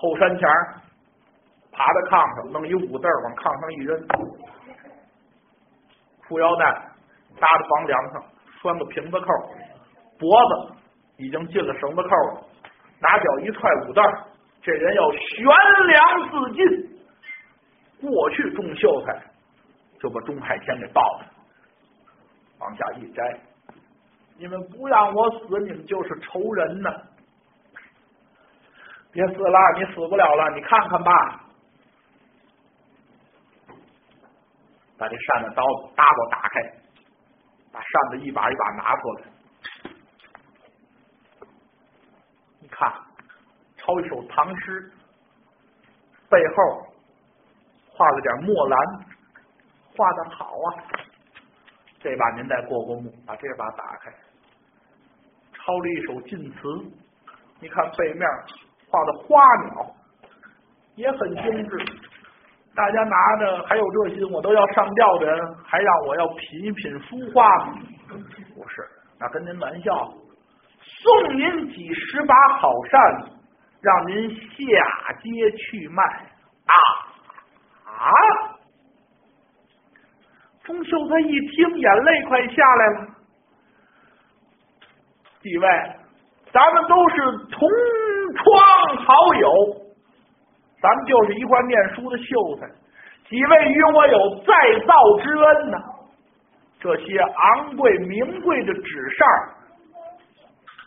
[0.00, 0.48] 后山前
[1.72, 4.06] 爬在炕上，弄一五字往炕上一扔，
[6.28, 6.64] 裤腰带
[7.40, 8.22] 搭在房梁上，
[8.62, 9.26] 拴个瓶子扣，
[10.20, 10.74] 脖子
[11.16, 12.46] 已经进了绳子扣了，
[13.00, 14.00] 拿脚一踹五字
[14.62, 15.44] 这人要悬
[15.88, 16.98] 梁自尽。
[18.00, 19.20] 过去种秀才
[19.98, 21.26] 就把钟海天给抱了，
[22.60, 23.40] 往下一摘。
[24.38, 26.88] 你们不让我死，你们就是仇人呢！
[29.12, 31.44] 别死了，你死不了了，你看看吧。
[34.98, 36.60] 把这扇子刀子搭把打开，
[37.72, 39.22] 把扇子一把一把拿出来。
[42.60, 42.92] 你看，
[43.76, 44.92] 抄一首唐诗，
[46.28, 46.86] 背后
[47.90, 48.80] 画了点墨兰，
[49.96, 50.82] 画的好啊。
[52.00, 54.12] 这把您再过过目，把这把打开。
[55.52, 56.58] 抄了一首晋词，
[57.60, 58.28] 你看背面
[58.90, 59.94] 画的花鸟
[60.96, 61.78] 也很精致。
[62.74, 67.74] 大家拿着还有热心，我都要上吊的人，还让我要品一品书画吗？
[68.54, 68.86] 不是，
[69.18, 70.12] 那跟您玩笑。
[70.80, 73.30] 送您几十把好扇子，
[73.82, 76.02] 让您下街去卖
[76.66, 76.74] 啊
[77.84, 78.12] 啊！
[80.64, 83.06] 钟秀才一听，眼泪快下来了。
[85.40, 85.68] 几位，
[86.52, 87.16] 咱们都是
[87.50, 87.68] 同
[88.34, 89.50] 窗好友，
[90.80, 92.66] 咱们就是一块念书的秀才。
[93.28, 94.52] 几位与我有再
[94.86, 95.78] 造之恩呢？
[96.80, 98.82] 这些昂贵名贵的纸
[99.18, 99.28] 扇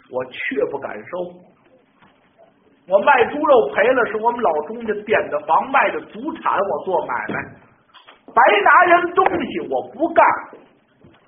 [0.09, 1.35] 我却不敢收。
[2.87, 7.39] 我卖猪肉赔了，是我们老钟家点的房卖的祖产，我做买卖，
[8.33, 10.25] 白拿人东西我不干。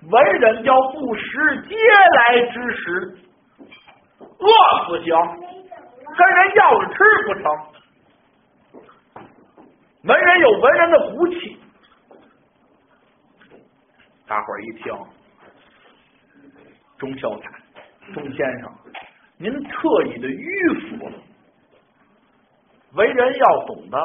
[0.10, 1.76] 文人叫不食嗟
[2.15, 3.17] 来之食，
[4.19, 4.47] 饿
[4.88, 5.13] 死行，
[6.13, 7.43] 跟人要着吃不成。
[10.04, 11.58] 文人有文人的骨气，
[14.28, 14.93] 大伙儿一听，
[16.97, 18.69] 钟秀才，钟先生，
[19.38, 21.10] 您特意的迂腐。
[22.95, 23.97] 为人要懂得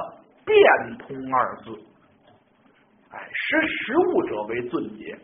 [0.47, 1.79] 变通二字，
[3.11, 5.19] 哎，识时务者为俊杰。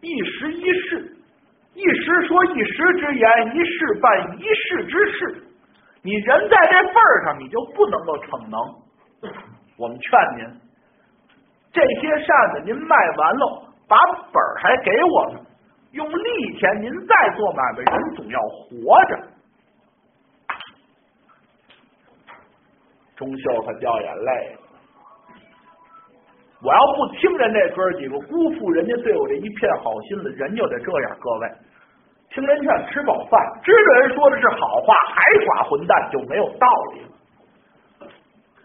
[0.00, 1.16] 一时一事，
[1.74, 5.41] 一时说一时之言，一事办一世之事。
[6.02, 8.60] 你人在这份儿上，你就不能够逞能。
[9.78, 10.60] 我们劝您，
[11.72, 13.96] 这些扇子您卖完了，把
[14.32, 15.40] 本儿还给我们，
[15.92, 17.78] 用利钱您再做买卖。
[17.84, 19.28] 人总要活着。
[23.14, 24.58] 钟秀可掉眼泪了。
[26.64, 31.16] 我要不听人这哥几个，辜负人家对我这一片好心了，人就得这样。
[31.20, 31.52] 各位，
[32.32, 37.08] 听人劝，吃饱饭，知道人说的是好话，还耍混蛋，就没有道理了。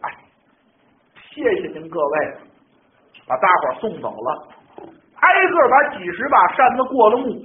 [0.03, 0.15] 哎，
[1.31, 2.37] 谢谢您各位，
[3.27, 4.47] 把大伙送走了，
[5.19, 7.43] 挨个把几十把扇子过了目，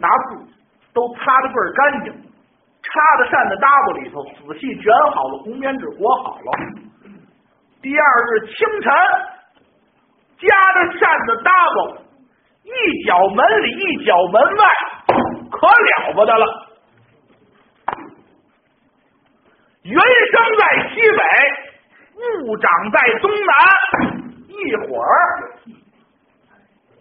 [0.00, 0.46] 拿布
[0.94, 2.12] 都擦的倍儿干净，
[2.82, 6.52] 插在扇子搭子里头，仔细卷好了，红棉纸裹好了。
[7.82, 8.92] 第二日清晨，
[10.38, 12.00] 夹着扇子搭子，
[12.64, 14.64] 一脚门里一脚门外，
[15.50, 16.46] 可了不得了。
[19.82, 21.22] 云生在西北，
[22.16, 23.54] 雾长在东南，
[24.48, 25.08] 一会儿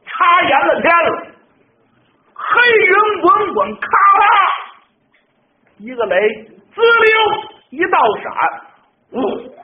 [0.05, 1.07] 插严了天了，
[2.33, 3.87] 黑云滚滚，咔
[4.19, 4.25] 啦，
[5.77, 6.43] 一个雷，
[6.75, 7.11] 滋溜
[7.69, 8.31] 一道闪，
[9.11, 9.55] 呜。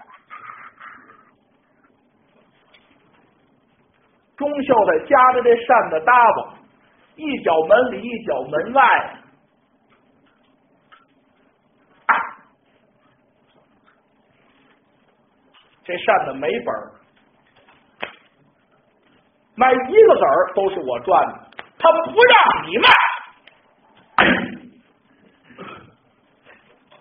[4.40, 6.44] 钟秀才夹着这扇子搭子，
[7.18, 9.20] 一脚门里一脚门外，
[15.84, 16.92] 这扇子没本儿，
[19.56, 22.88] 卖一个子儿都是我赚的，他不让你卖，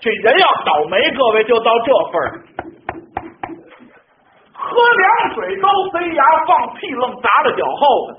[0.00, 2.47] 这人要倒霉，各位就到这份儿。
[4.78, 8.14] 喝凉水都塞牙，放屁愣砸在脚后的，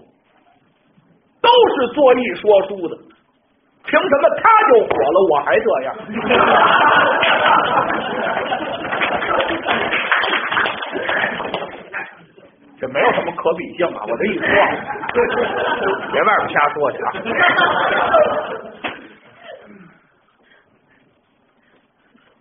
[1.41, 2.97] 都是做艺说书的。
[3.85, 5.95] 凭什么他就火了，我还这样？
[12.79, 14.03] 这没有什么可比性啊！
[14.07, 14.45] 我这一说，
[16.11, 17.11] 别外边瞎说去啊！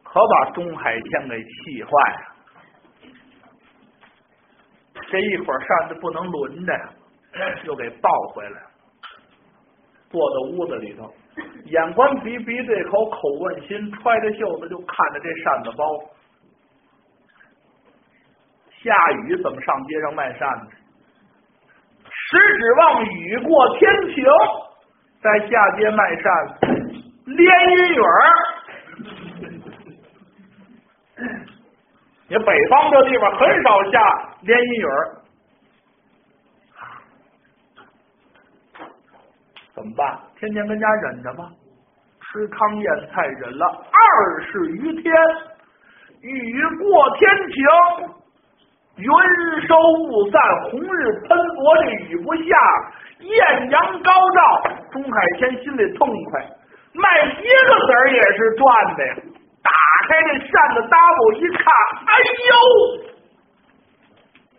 [0.04, 2.38] 可把钟海天给气坏了。
[5.11, 6.90] 这一会儿扇子不能轮着呀，
[7.64, 8.66] 又给抱回来了。
[10.11, 11.12] 坐在屋子里头，
[11.66, 15.85] 眼观鼻，鼻对口，口问心，揣着袖子就看着这扇子包。
[18.83, 18.94] 下
[19.25, 20.73] 雨怎么上街上卖扇子？
[22.11, 24.25] 实指望雨过天晴，
[25.21, 26.55] 在下街卖扇子，
[27.27, 28.14] 连阴雨儿。
[32.29, 34.28] 你北方这地方很少下。
[34.42, 34.87] 连阴雨
[39.74, 40.18] 怎么办？
[40.38, 41.51] 天天跟家忍着吧，
[42.20, 45.12] 吃糠咽菜忍了二十余天，
[46.20, 47.57] 雨过天晴，
[48.96, 49.07] 云
[49.66, 52.59] 收雾散，红日喷薄，这雨不下，
[53.20, 54.40] 艳阳高照，
[54.90, 56.40] 钟海天心里痛快，
[56.94, 59.14] 卖一个子儿也是赚的呀！
[59.62, 59.70] 打
[60.09, 61.64] 开这扇子搭布一看，
[62.07, 62.14] 哎
[62.48, 63.17] 呦！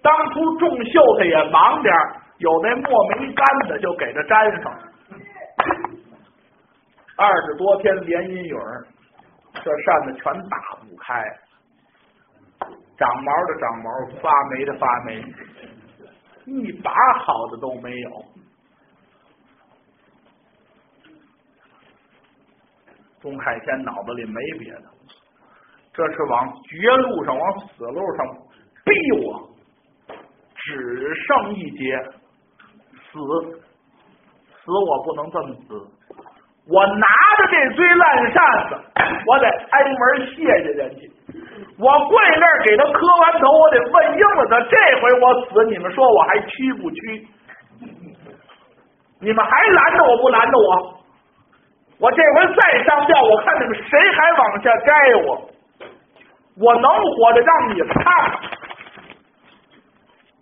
[0.02, 1.94] 当初种秀才也忙点
[2.38, 4.72] 有那墨没干的就给他粘上。
[7.18, 8.56] 二十多天连阴雨
[9.54, 10.58] 这扇子全打
[10.88, 11.22] 不开，
[12.98, 15.22] 长毛的长毛，发霉的发霉，
[16.46, 18.24] 一把好的都没有。
[23.20, 24.84] 钟海天脑子里没别的，
[25.92, 28.26] 这是往绝路上、往死路上
[28.86, 28.94] 逼
[29.26, 29.49] 我。
[30.70, 31.98] 只剩一节，
[32.94, 33.18] 死
[34.64, 35.74] 死我不能这么死，
[36.68, 38.76] 我拿着这堆烂扇子，
[39.26, 41.10] 我得挨门谢谢人家。
[41.80, 44.62] 我跪那儿给他磕完头，我得问应了他。
[44.62, 47.28] 这回我死，你们说我还屈不屈？
[49.22, 51.00] 你们还拦着我不拦着我？
[52.00, 55.50] 我这回再上吊，我看你们谁还往下摘我？
[56.62, 58.59] 我能活着，让你们看看。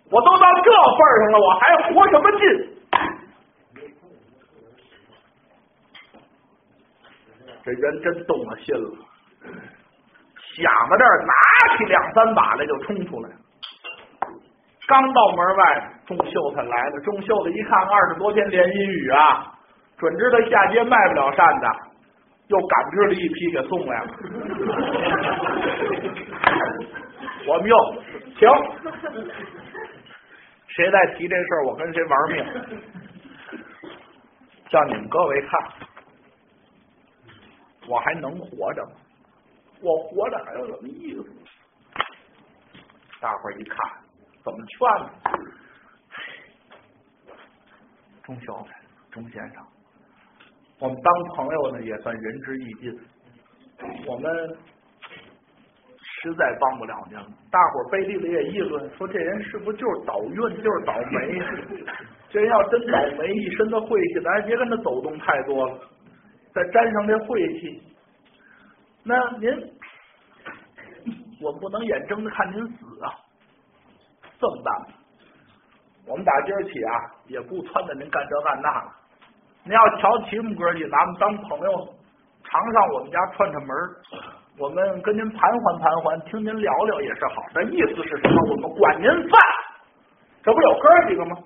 [0.10, 2.40] 我都到这份上了，我还活什么劲？
[7.64, 8.90] 这人真动了心了，
[10.56, 11.34] 想到这儿，拿
[11.78, 13.36] 起两三把来就冲出来了。
[14.88, 17.02] 刚到门外，钟秀才来了。
[17.02, 19.52] 钟秀才一看，二十多天连阴雨啊，
[19.98, 21.66] 准知道下街卖不了扇子，
[22.48, 24.08] 又赶制了一批给送来了。
[27.48, 27.76] 我们又
[28.38, 28.48] 停。
[30.78, 32.46] 谁再提这事儿，我跟谁玩命！
[34.70, 35.60] 叫你们各位看，
[37.88, 38.92] 我还能活着吗？
[39.82, 41.26] 我活着还有什么意思？
[43.20, 43.76] 大伙儿一看，
[44.44, 45.10] 怎么劝呢？
[48.22, 49.66] 钟小才，钟先生，
[50.78, 53.00] 我们当朋友呢，也算仁至义尽。
[54.06, 54.58] 我们
[56.22, 57.26] 实在帮不了您了。
[57.52, 61.42] 大伙背地里也议论说，这人是不是就是倒运，就是倒霉？
[62.30, 65.80] 这人要真倒霉，一身的晦气，咱也别跟他走动太多了，
[66.54, 67.82] 再沾上这晦气，
[69.04, 69.50] 那您
[71.42, 73.14] 我们不能眼睁着看您死啊！
[74.40, 74.94] 这么办？
[76.08, 76.94] 我们打今儿起啊，
[77.28, 78.92] 也不撺掇您干这干那了。
[79.64, 81.94] 您要瞧起我们哥几，拿我们当朋友，
[82.44, 83.76] 常上我们家串串门
[84.60, 87.44] 我们跟您盘桓盘桓，听您聊聊也是好。
[87.54, 88.42] 那意思是什么？
[88.50, 89.40] 我们管您饭，
[90.42, 91.38] 这不有哥几个吗？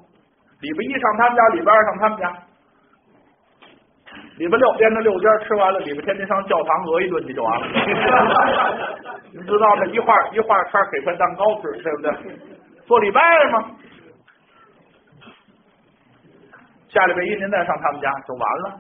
[0.62, 2.34] 礼拜一上他们家，礼拜二上他们家，
[4.38, 7.68] 礼拜六连着六家吃完了，礼拜天您上教堂讹一顿去就完了。
[9.34, 12.14] 您知道那一画一画圈给块蛋糕吃，对不对？
[12.86, 13.72] 做礼拜吗？
[16.88, 18.80] 下礼拜一您再上他们家就完了。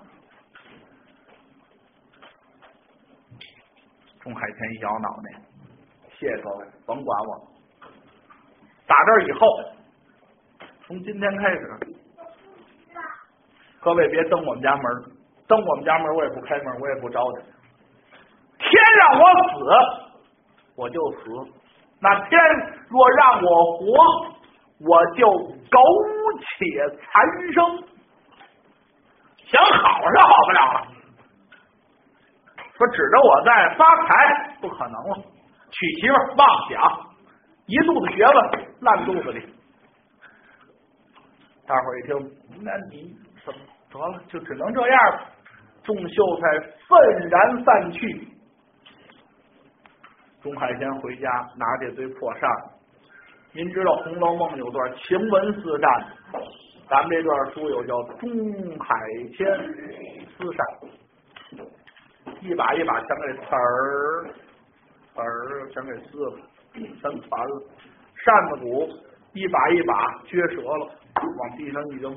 [4.22, 5.42] 钟海天一摇脑袋，
[6.18, 7.48] 谢谢各位，甭管我。
[8.88, 9.48] 打这以后，
[10.86, 11.80] 从今天开始，
[13.80, 14.84] 各位别登我们家门，
[15.48, 17.42] 登我们家门我也不开门，我也不招待。
[18.60, 19.66] 天让我死，
[20.76, 21.20] 我就死；
[22.00, 22.40] 那天
[22.90, 23.86] 若让我活，
[24.82, 25.82] 我就苟
[26.42, 27.88] 且残生。
[29.48, 30.88] 想好是好不了了，
[32.82, 35.18] 说指着我在发财不可能了，
[35.70, 36.82] 娶媳妇妄想，
[37.68, 38.36] 一肚子学问
[38.82, 39.46] 烂肚子里。
[41.68, 42.32] 大伙儿一听，
[42.64, 43.14] 那你
[43.46, 43.60] 怎么
[43.92, 44.20] 得了？
[44.28, 45.22] 就只能这样了。
[45.84, 48.28] 众秀才愤然散去。
[50.42, 52.50] 钟海贤回家拿这堆破扇，
[53.54, 56.42] 您知道《红楼梦》有段晴雯四扇。
[56.90, 58.96] 咱们这段书有叫《钟海
[59.38, 59.56] 天
[60.36, 60.66] 丝扇》，
[62.42, 64.26] 一把一把全给刺儿，
[65.14, 66.38] 刺儿全给撕了，
[66.74, 67.62] 全残了。
[68.24, 68.90] 扇子骨
[69.34, 69.94] 一把一把
[70.26, 72.14] 撅折了，往地上一扔，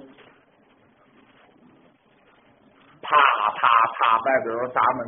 [3.02, 3.68] 啪啪
[3.98, 5.00] 啪，外边砸门。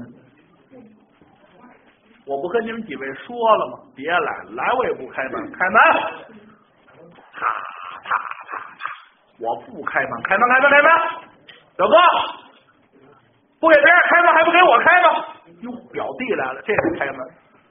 [2.26, 3.78] 我不跟你们几位说了吗？
[3.94, 5.80] 别来，来我也不开门，开门。
[7.32, 7.46] 啪
[8.02, 8.84] 啪啪啪
[9.38, 10.90] 我不开门，开门，开门，开门！
[11.76, 11.94] 表哥，
[13.60, 15.08] 不给别人开门，还不给我开吗？
[15.62, 17.18] 哟，表弟来了，这才开门。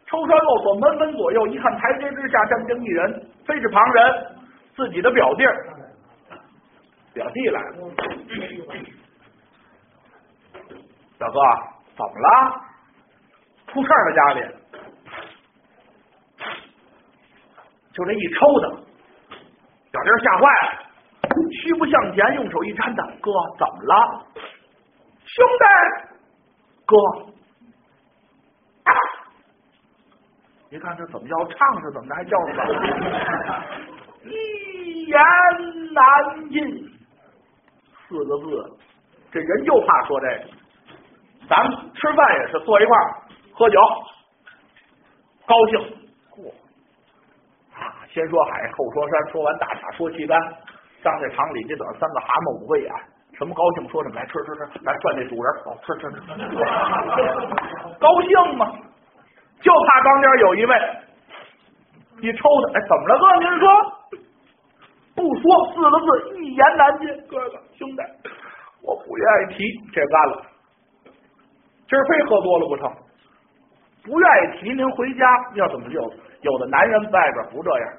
[0.08, 4.26] 抽栓落锁，门门左右，一看台阶之下站着一人，非是旁人，
[4.76, 5.44] 自己的表弟。
[7.14, 7.78] 表弟来了，
[11.18, 11.40] 表哥，
[11.96, 12.62] 怎么了？
[13.68, 14.42] 出事了家里？
[17.94, 18.70] 就这一抽的，
[19.92, 20.86] 表弟吓坏了。
[21.64, 24.26] 屈步向前，用手一搀他，哥怎么了？
[25.36, 25.66] 兄弟，
[26.86, 26.96] 哥，
[30.70, 32.16] 你看这怎么要唱是怎么着？
[32.16, 32.64] 还叫什么？
[34.24, 35.20] 一言
[35.94, 36.64] 难尽，
[38.08, 38.78] 四个字。
[39.30, 40.46] 这人就怕说这个。
[41.50, 43.16] 咱们吃饭也是坐一块儿
[43.54, 43.78] 喝酒，
[45.46, 45.80] 高兴。
[46.32, 46.50] 嚯！
[47.76, 50.40] 啊，先说海，后说山，说完大茶，说气干。
[51.04, 52.90] 上这厂里，这等三个蛤蟆五个眼，
[53.38, 56.16] 什么高兴说什么来，吃吃吃，来涮这主人，哦，吃吃吃，
[58.00, 58.66] 高兴吗？
[59.62, 60.76] 就怕当间有一位
[62.22, 63.24] 一抽他，哎，怎么了哥？
[63.40, 63.66] 您说
[65.16, 66.06] 不说四个字，
[66.42, 67.08] 一言难尽。
[67.28, 68.02] 哥哥兄弟，
[68.84, 70.42] 我不愿意提这干了，
[71.90, 72.90] 今儿非喝多了不成？
[74.04, 75.26] 不愿意提，您回家
[75.56, 76.00] 要怎么就
[76.42, 77.94] 有的男人外边不这样，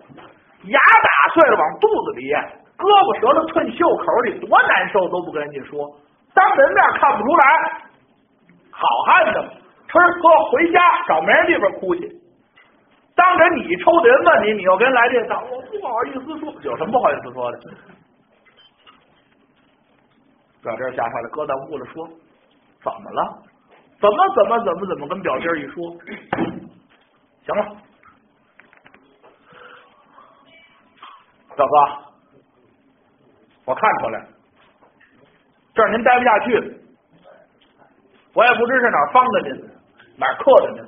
[0.64, 2.66] 牙打碎了往肚子里咽。
[2.77, 5.89] 胳膊折了吞袖口里，多难受都不跟人家说，
[6.35, 7.43] 当人面看不出来，
[8.70, 9.41] 好汉子，
[9.89, 12.07] 吃喝回家找没人地方哭去。
[13.14, 17.59] 当着你抽的人问你，你又跟人来这套，我不好意思说，有什么不好意思说的？
[20.62, 22.07] 表弟吓坏了，搁在屋里说，
[22.83, 23.43] 怎么了？
[23.99, 25.97] 怎么怎么怎么怎么跟表弟一说，
[27.47, 27.77] 行了，
[31.57, 32.06] 表哥。
[33.67, 34.25] 我看出来，
[35.75, 36.75] 这儿您待不下去了，
[38.33, 39.71] 我也不知是哪儿方的您，
[40.17, 40.83] 哪儿克的您，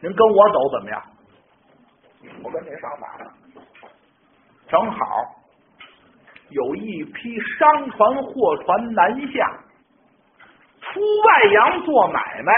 [0.00, 1.02] 您跟我走怎么样？
[2.42, 3.30] 我跟您上哪儿？
[4.68, 5.06] 正好
[6.48, 9.58] 有一批商船、货船南下，
[10.80, 12.52] 出外洋做买卖。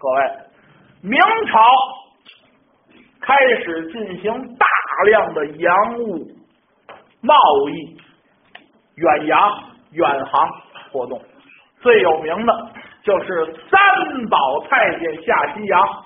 [0.00, 0.38] 各位，
[1.02, 1.60] 明朝
[3.20, 4.66] 开始进行大
[5.04, 6.37] 量的洋务。
[7.20, 7.34] 贸
[7.70, 8.00] 易、
[8.96, 9.62] 远洋、
[9.92, 10.48] 远航
[10.92, 11.20] 活动，
[11.80, 12.70] 最有名的
[13.02, 16.04] 就是三宝太监下西洋。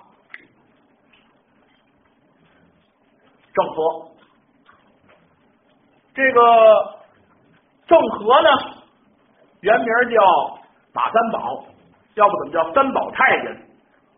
[3.55, 4.09] 郑和。
[6.15, 6.41] 这个
[7.87, 8.49] 郑和呢，
[9.61, 10.59] 原名叫
[10.93, 11.65] 马三宝，
[12.15, 13.69] 要不怎么叫三宝太监？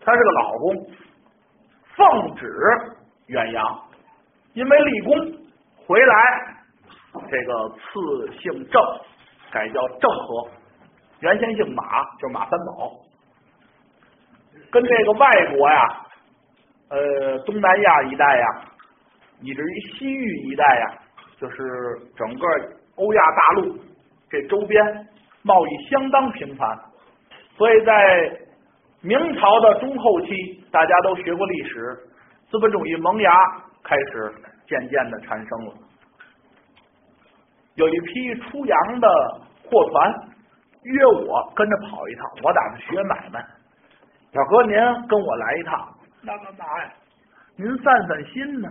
[0.00, 0.86] 他是个老公，
[1.96, 2.46] 奉旨
[3.26, 3.80] 远洋，
[4.54, 5.16] 因为立功
[5.86, 6.14] 回来，
[7.30, 8.82] 这个赐姓郑，
[9.50, 10.48] 改叫郑和。
[11.20, 12.92] 原先姓马，就是马三宝，
[14.70, 16.06] 跟这个外国呀，
[16.90, 18.46] 呃，东南亚一带呀，
[19.40, 20.98] 以至于西域一带呀。
[21.36, 21.56] 就是
[22.16, 22.46] 整个
[22.94, 23.76] 欧亚大陆
[24.30, 25.08] 这周边
[25.42, 26.78] 贸易相当频繁，
[27.56, 28.38] 所以在
[29.02, 31.98] 明朝的中后期，大家都学过历史，
[32.50, 33.32] 资本主义萌芽
[33.82, 34.32] 开始
[34.66, 35.74] 渐渐的产生了。
[37.74, 39.08] 有一批出洋的
[39.64, 40.14] 货船
[40.82, 43.44] 约我跟着跑一趟，我打算学买卖。
[44.32, 44.74] 小哥，您
[45.08, 46.92] 跟我来一趟，那干嘛呀？
[47.56, 48.68] 您散散心呢。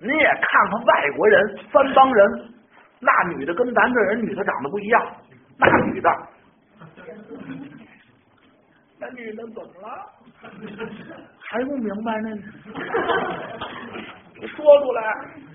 [0.00, 2.52] 您也看看外国人，三帮人，
[3.00, 5.16] 那女的跟咱这人女的长得不一样，
[5.58, 6.08] 那女的，
[9.00, 10.06] 那女的怎么了？
[11.40, 12.36] 还不明白呢？
[14.46, 15.02] 说出来，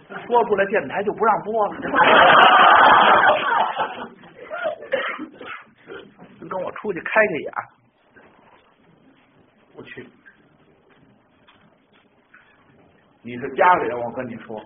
[0.27, 1.75] 说出来，电台就不让播了。
[6.49, 7.53] 跟我出去开开眼，
[9.75, 10.05] 我去。
[13.23, 14.61] 你是家里人，我跟你说，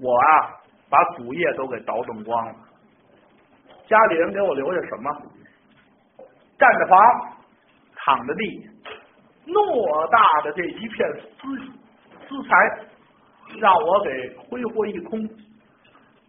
[0.00, 0.50] 我啊
[0.88, 2.54] 把祖业都给倒腾光了。
[3.86, 5.10] 家里人给我留下什么？
[6.58, 6.98] 站着房，
[7.94, 8.68] 躺着地，
[9.46, 11.56] 偌大的这一片私
[12.26, 12.50] 私财，
[13.56, 15.26] 让我给挥霍一空。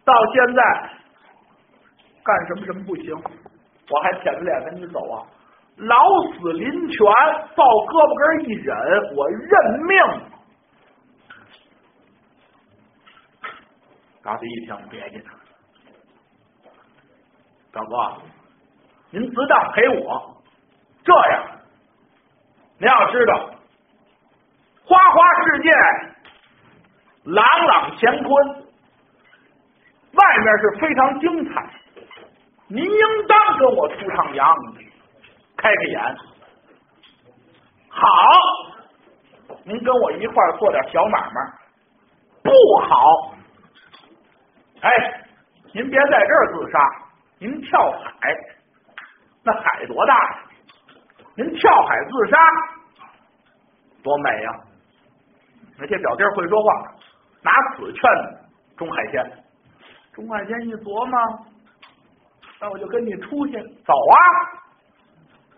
[0.04, 0.62] 到现在
[2.24, 5.26] 干什么什么不行，我还舔着脸跟你走啊！
[5.76, 5.96] 老
[6.32, 7.06] 死临泉，
[7.54, 8.76] 抱胳膊根一忍，
[9.16, 9.50] 我认
[9.86, 9.96] 命。
[14.22, 15.22] 嘎子一听，别介，
[17.72, 18.16] 大哥，
[19.10, 20.36] 您自当陪我。
[21.02, 21.46] 这样，
[22.78, 23.50] 您要知道，
[24.84, 25.70] 花花世界，
[27.24, 28.48] 朗朗乾坤，
[30.12, 31.70] 外面是非常精彩。
[32.68, 34.56] 您应当跟我出趟洋，
[35.56, 36.16] 开开眼。
[37.90, 38.08] 好，
[39.64, 41.52] 您跟我一块儿做点小买卖。
[42.42, 42.50] 不
[42.86, 43.34] 好。
[44.80, 44.90] 哎，
[45.74, 46.78] 您别在这儿自杀，
[47.38, 48.34] 您跳海，
[49.44, 50.38] 那海多大呀？
[51.36, 52.38] 您跳海自杀，
[54.02, 54.50] 多美呀！
[55.78, 56.94] 那些表弟会说话，
[57.42, 58.02] 拿死劝
[58.76, 59.30] 钟海仙。
[60.12, 61.18] 钟海仙一琢磨，
[62.60, 63.52] 那我就跟你出去
[63.86, 64.16] 走啊！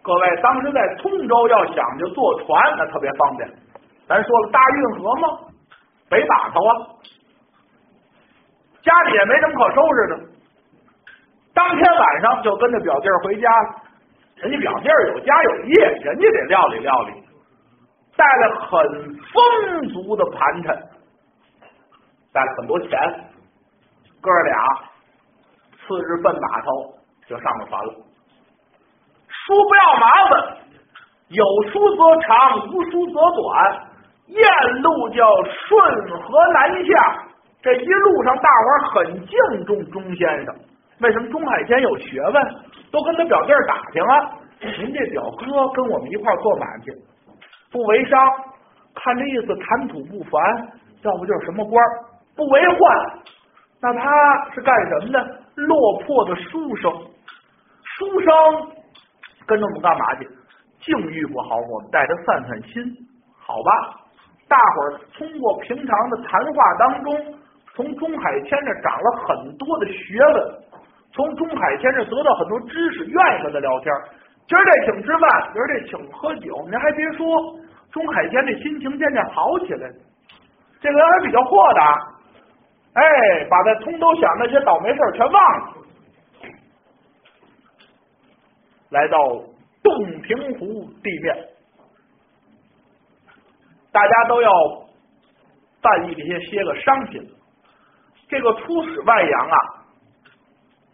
[0.03, 3.49] 各位，当时在通州要想就坐船，那特别方便。
[4.07, 5.39] 咱说了大运河吗？
[6.11, 6.73] 北码头啊。
[8.83, 10.19] 家里也没什么可收拾的，
[11.55, 13.83] 当天晚上就跟着表弟回家了。
[14.37, 17.13] 人家表弟有家有业，人家得料理料理，
[18.17, 20.77] 带了很丰足的盘缠，
[22.33, 22.89] 带了很多钱。
[24.21, 24.57] 哥俩
[25.77, 26.95] 次日奔码头
[27.27, 27.95] 就上了船了。
[29.29, 30.57] 书不要麻烦，
[31.29, 33.93] 有书则长，无书则短。
[34.27, 37.25] 雁路叫顺河南下。
[37.61, 40.55] 这一路上，大伙儿很敬重钟先生。
[41.01, 42.35] 为什么钟海仙有学问？
[42.93, 44.39] 都跟他表弟打听了。
[44.61, 46.93] 您这表哥跟我们一块做买卖去，
[47.73, 48.21] 不为商，
[48.95, 50.69] 看这意思谈吐不凡，
[51.03, 51.85] 要不就是什么官
[52.37, 52.79] 不为患。
[53.81, 55.39] 那他是干什么的？
[55.55, 56.91] 落魄的书生，
[57.83, 58.29] 书生
[59.47, 60.29] 跟着我们干嘛去？
[60.81, 62.83] 境遇不好，我们带他散散心，
[63.39, 64.01] 好吧？
[64.49, 67.35] 大伙儿通过平常的谈话当中。
[67.75, 70.55] 从钟海谦这长了很多的学问，
[71.13, 73.91] 从钟海谦这得到很多知识，愿意跟他聊天。
[74.47, 77.27] 今儿这请吃饭，今儿这请喝酒，您还别说，
[77.91, 79.89] 钟海谦这心情渐渐好起来。
[80.83, 82.12] 这个人还比较豁达，
[82.95, 83.03] 哎，
[83.49, 85.87] 把那通州想那些倒霉事全忘了，
[88.91, 89.19] 来到
[89.83, 91.49] 洞庭湖地面，
[93.91, 94.51] 大家都要
[95.81, 97.35] 办一些些个商品。
[98.29, 99.57] 这个出使外洋啊，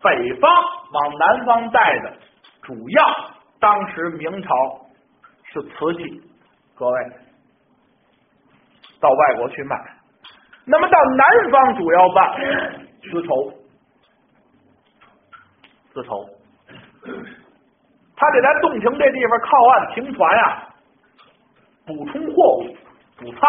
[0.03, 0.51] 北方
[0.92, 2.16] 往南方带的
[2.62, 3.30] 主要，
[3.61, 4.51] 当时明朝
[5.53, 6.22] 是瓷器，
[6.76, 7.05] 各位
[9.01, 9.97] 到外国去卖。
[10.70, 12.34] 那么到南方主要办
[13.02, 13.52] 丝绸，
[15.94, 16.28] 丝绸，
[18.14, 20.68] 他得在洞庭这地方靠岸停船呀，
[21.86, 22.76] 补充货物，
[23.16, 23.40] 补仓。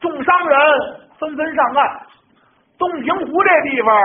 [0.00, 0.58] 钟山商人
[1.18, 2.06] 纷纷上岸。
[2.76, 3.96] 洞庭湖这地方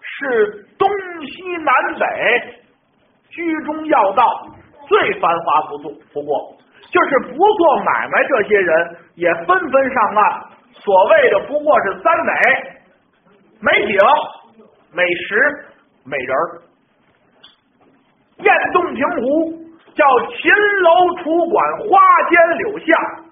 [0.00, 0.88] 是东
[1.26, 2.62] 西南北
[3.30, 4.46] 居中要道，
[4.86, 5.92] 最繁华不过。
[6.12, 6.57] 不过，
[6.90, 10.42] 就是不做买卖，这些人也纷纷上岸。
[10.72, 12.32] 所谓的不过是三美：
[13.60, 13.98] 美景、
[14.92, 15.64] 美食、
[16.04, 16.62] 美人儿。
[18.38, 19.52] 雁洞庭湖
[19.94, 20.50] 叫秦
[20.82, 21.98] 楼楚馆花
[22.30, 23.24] 间柳巷，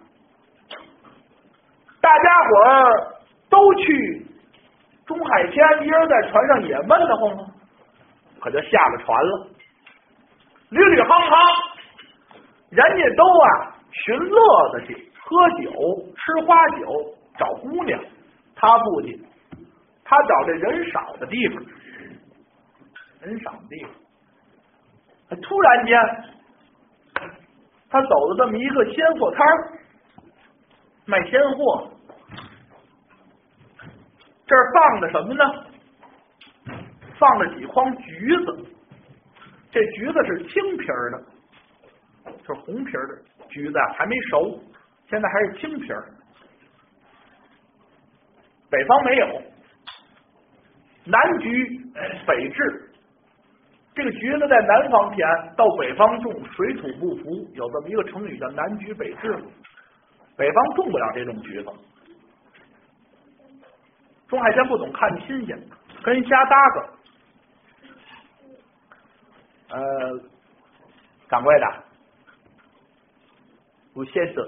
[2.01, 3.13] 大家伙儿
[3.49, 4.27] 都去
[5.07, 7.37] 中海天，一人在船上也闷得慌，
[8.41, 9.47] 可就下了船了，
[10.71, 11.37] 屡屡夯夯，
[12.77, 15.73] 人家都啊寻乐子去，喝酒、
[16.15, 17.99] 吃花酒、找姑娘，
[18.55, 19.19] 他不去，
[20.05, 21.65] 他找这人少的地方，
[23.23, 23.91] 人少的地方。
[25.41, 25.99] 突然间，
[27.89, 29.73] 他走了这么一个鲜货摊儿，
[31.07, 31.91] 卖鲜货。
[34.47, 35.45] 这儿放着什么呢？
[37.19, 38.67] 放着几筐橘子。
[39.71, 41.25] 这橘子是青皮儿的，
[42.47, 44.61] 是红皮儿的橘子，还没熟，
[45.09, 46.05] 现在还是青皮儿。
[48.71, 49.43] 北方没有，
[51.05, 51.81] 南橘
[52.27, 52.91] 北制。
[53.95, 59.43] 这个橘子在南方甜，到北方种，水土不服，有这么一个成语叫“南橘北枳”。
[60.37, 61.71] 北方种不了这种橘子。
[64.29, 65.59] 钟海天不懂看新鲜，
[66.03, 66.89] 跟人瞎搭个。
[69.69, 70.21] 呃，
[71.31, 71.85] 掌柜的，
[73.97, 74.47] 吴先生，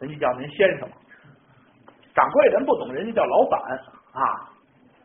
[0.00, 0.88] 人家叫您先生。
[2.14, 3.60] 掌柜人不懂，人家叫老板
[4.14, 4.48] 啊。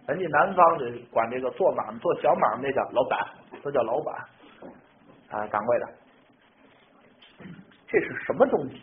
[0.08, 3.28] 人家南方的管这个做买卖、做小买卖那叫老板，
[3.62, 4.16] 都叫老板
[5.30, 5.86] 啊，掌柜的。
[7.90, 8.82] 这是什么东西？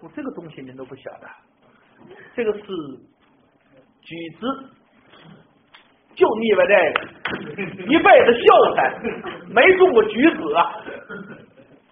[0.00, 1.28] 我这个东西您都不晓得，
[2.34, 2.64] 这个是
[4.00, 4.46] 橘子，
[6.14, 7.00] 就腻歪这个，
[7.82, 8.98] 一辈子秀才
[9.48, 10.80] 没种过橘子啊。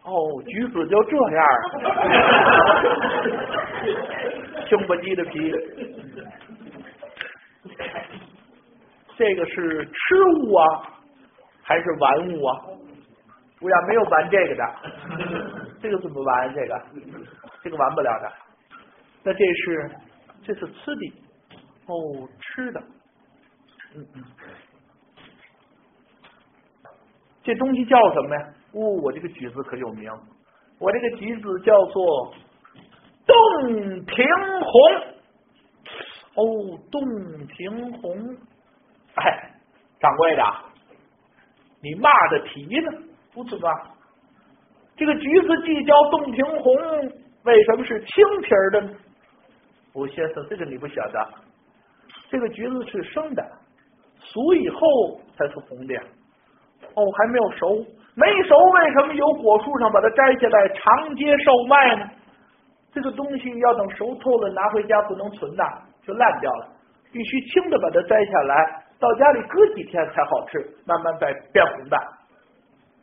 [0.05, 1.47] 哦，橘子就这样，
[4.69, 5.51] 青不鸡的皮。
[9.17, 10.65] 这个是吃物啊，
[11.63, 12.61] 还是玩物啊？
[13.59, 14.75] 不要没有玩这个的，
[15.81, 16.53] 这个怎么玩？
[16.55, 16.83] 这个
[17.63, 18.31] 这个玩不了的。
[19.23, 19.91] 那这是
[20.43, 21.13] 这是吃的
[21.87, 22.81] 哦，吃的。
[23.97, 24.25] 嗯嗯，
[27.43, 28.49] 这东西叫什么呀？
[28.75, 30.11] 哦，我这个橘子可有名，
[30.79, 32.35] 我这个橘子叫做
[33.27, 34.27] 洞庭
[34.61, 35.15] 红。
[36.35, 38.37] 哦，洞庭红。
[39.15, 39.51] 哎，
[40.01, 40.43] 掌柜的，
[41.81, 42.91] 你骂的题呢？
[43.33, 43.71] 不是吧？
[44.97, 46.75] 这个橘子既叫洞庭红，
[47.45, 48.95] 为什么是青皮儿的呢？
[49.93, 51.29] 吴先生，这个你不晓得。
[52.29, 53.43] 这个橘子是生的，
[54.19, 56.03] 熟以后才是红的呀。
[56.95, 57.85] 哦，还没有熟，
[58.15, 62.11] 没熟，为什么有果树上把它摘下来长街售卖呢？
[62.93, 65.65] 这个东西要等熟透了，拿回家不能存呐，
[66.07, 66.69] 就烂掉了。
[67.13, 68.83] 必须轻的把它摘下来。
[69.01, 71.97] 到家里搁几天才好吃，慢慢再变红的。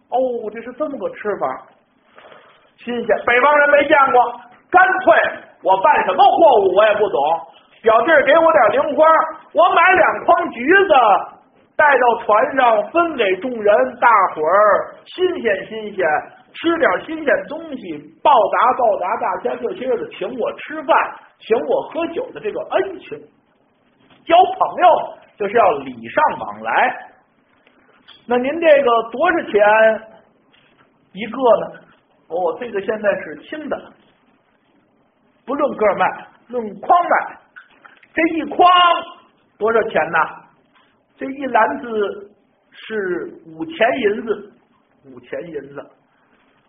[0.09, 1.67] 哦，这是这么个吃法，
[2.77, 4.41] 新鲜，北方人没见过。
[4.71, 5.13] 干脆
[5.61, 7.19] 我办什么货物我也不懂，
[7.83, 9.05] 表弟给我点零花，
[9.53, 10.93] 我买两筐橘子
[11.81, 16.05] 带到船上分给众人，大伙儿新鲜新鲜，
[16.53, 20.95] 吃点新鲜东西，报答报答大家这些日子请我吃饭、
[21.39, 23.17] 请我喝酒的这个恩情，
[24.27, 25.17] 交朋友。
[25.37, 26.95] 就是要礼尚往来，
[28.27, 30.07] 那您这个多少钱
[31.13, 31.79] 一个呢？
[32.27, 33.75] 哦，这个现在是轻的，
[35.47, 37.37] 不论个卖，论筐卖。
[38.13, 38.69] 这一筐
[39.57, 40.19] 多少钱呢？
[41.21, 42.31] 这一篮子
[42.71, 44.51] 是五钱银子，
[45.05, 45.85] 五钱银子。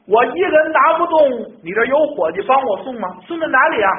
[0.07, 1.18] 我一人拿不动，
[1.64, 3.16] 你这有伙计帮我送吗？
[3.26, 3.90] 送到哪里啊？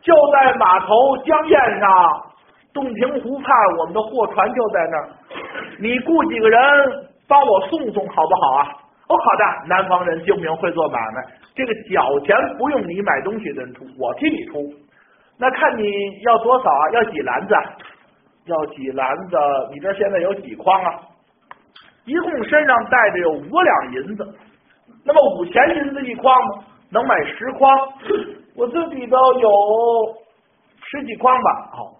[0.00, 1.90] 就在码头江堰上。
[2.72, 5.08] 洞庭湖畔，我们的货船就在那儿。
[5.78, 6.58] 你雇几个人
[7.28, 8.68] 帮我送送，好不好啊？
[9.08, 9.68] 哦，好的。
[9.68, 11.30] 南方人精明，会做买卖。
[11.54, 14.74] 这个小钱不用你买东西的人出，我替你出。
[15.38, 16.90] 那看你要多少啊？
[16.94, 17.54] 要几篮子？
[18.46, 19.36] 要几篮子？
[19.72, 21.00] 你这现在有几筐啊？
[22.04, 24.34] 一共身上带着有五两银子。
[25.04, 26.34] 那么五钱银子一筐？
[26.90, 27.70] 能买十筐？
[28.56, 29.50] 我这里头有
[30.84, 31.70] 十几筐吧。
[31.72, 31.92] 好。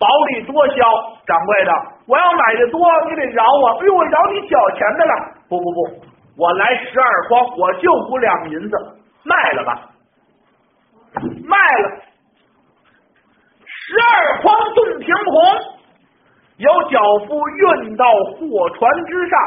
[0.00, 0.74] 薄利多销，
[1.26, 1.72] 掌柜的，
[2.06, 2.80] 我要买的多，
[3.10, 3.80] 你得饶我。
[3.80, 5.12] 哎呦，我饶你小钱的了。
[5.48, 8.76] 不不不，我来十二筐，我就五两银子，
[9.24, 9.90] 卖了吧。
[11.42, 11.90] 卖了，
[13.64, 15.77] 十二筐洞庭红，
[16.58, 18.04] 由脚夫运到
[18.34, 19.38] 货船之上。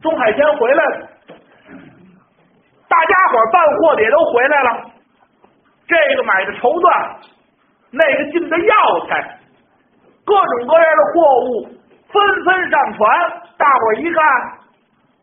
[0.00, 1.08] 钟海天回来了，
[2.88, 4.90] 大家伙办货的也都回来了。
[5.86, 7.16] 这个买的绸缎，
[7.90, 9.38] 那个进的药材，
[10.24, 11.68] 各种各样的货物
[12.08, 13.42] 纷纷上船。
[13.58, 14.22] 大伙一看，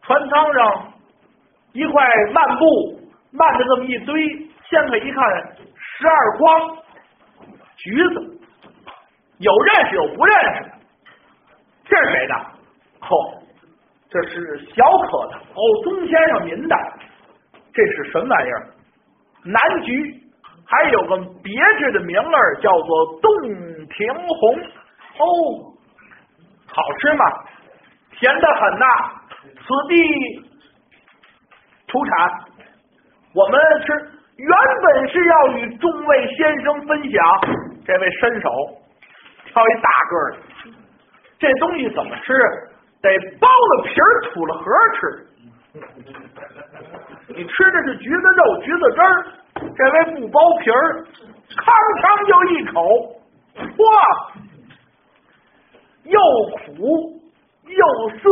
[0.04, 0.94] 船舱上
[1.72, 3.00] 一块幔布，
[3.32, 4.30] 幔的这么一堆，
[4.70, 5.26] 掀开一看，
[5.74, 6.78] 十二筐
[7.78, 8.37] 橘子，
[9.40, 10.72] 有认识有不认识的。
[11.86, 12.36] 这是谁的？
[13.02, 13.42] 哦，
[14.10, 15.36] 这是小可的。
[15.38, 16.76] 哦，宗先生您的。
[17.74, 18.68] 这是什么玩意儿？
[19.46, 20.24] 南橘。
[20.70, 23.32] 还有个别致的名儿，叫做洞
[23.88, 24.60] 庭红。
[25.18, 25.26] 哦，
[26.68, 27.26] 好吃吗？
[28.12, 28.86] 甜的很呐。
[29.44, 29.96] 此地
[31.88, 32.42] 出产，
[33.34, 33.94] 我们吃。
[34.38, 37.24] 原本是要与众位先生分享。
[37.86, 38.50] 这位伸手
[39.58, 40.38] 挑一大个的，
[41.40, 42.32] 这东西怎么吃？
[43.02, 45.02] 得剥了皮儿，吐了核吃。
[47.30, 49.26] 你吃的是橘子肉、橘子汁儿。
[49.76, 51.04] 这位不剥皮儿，
[51.50, 51.66] 吭
[52.04, 52.78] 吭就一口，
[53.82, 53.86] 哇，
[56.04, 56.20] 又
[56.54, 57.20] 苦
[57.66, 58.30] 又涩，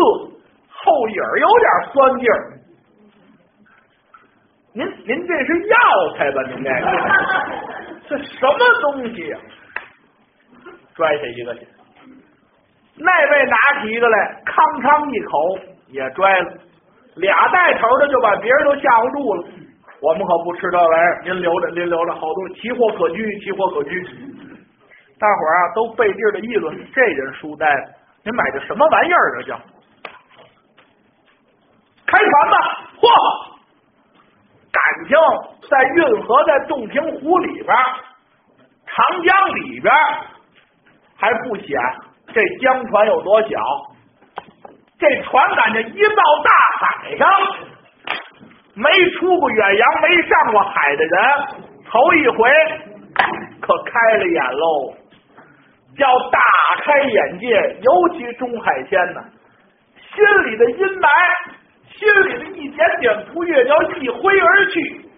[0.69, 2.53] 后影儿有点酸劲儿。
[4.73, 5.75] 您您这是药
[6.15, 6.43] 材吧？
[6.49, 6.85] 您这个
[8.09, 9.39] 这什么东西呀？
[10.95, 11.67] 拽下一个去，
[12.95, 16.53] 那位拿起一个来，吭吭一口也拽了，
[17.15, 19.43] 俩带头的就把别人都吓唬住了。
[20.01, 24.01] 我们可不吃这玩意儿，您留着，您留着，好多奇货可居，奇货可居。
[25.17, 27.93] 大伙儿啊，都背地的议论，这人书呆子，
[28.23, 29.37] 您买的什么玩意儿？
[29.37, 29.59] 这叫
[32.05, 32.57] 开船吧！
[33.01, 33.07] 嚯，
[34.71, 35.17] 感情
[35.69, 37.75] 在运河，在洞庭湖里边，
[38.85, 39.93] 长江里边
[41.25, 41.75] 还不显
[42.31, 43.49] 这江船有多小，
[44.99, 46.51] 这船感觉一到大
[46.85, 47.27] 海上。
[48.75, 51.19] 没出过远洋、没上过海的人，
[51.89, 52.47] 头一回
[53.59, 54.93] 可开了眼喽，
[55.97, 56.39] 叫大
[56.83, 57.77] 开眼界。
[57.81, 59.23] 尤其钟海仙呢，
[60.13, 61.07] 心里的阴霾，
[61.87, 65.09] 心里的一点点不悦，要一挥而去。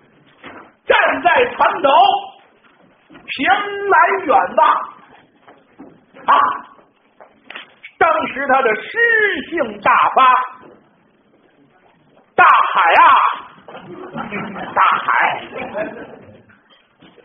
[0.86, 1.90] 站在船头，
[3.10, 4.97] 凭栏远望
[6.28, 6.34] 啊，
[7.98, 8.92] 当时他的诗
[9.50, 10.20] 性大发，
[12.36, 13.06] 大海啊！
[14.74, 15.08] 大海，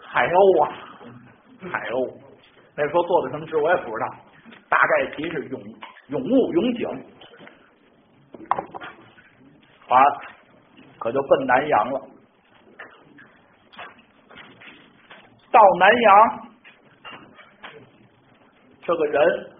[0.00, 0.72] 海鸥啊，
[1.70, 2.14] 海鸥。
[2.76, 4.06] 那时候做的什么诗我也不知道，
[4.68, 5.60] 大概其是永
[6.08, 6.88] 永物永景。
[9.86, 10.02] 船
[10.98, 12.00] 可就奔南洋了。
[15.50, 16.51] 到南洋，
[18.84, 19.50] 这个人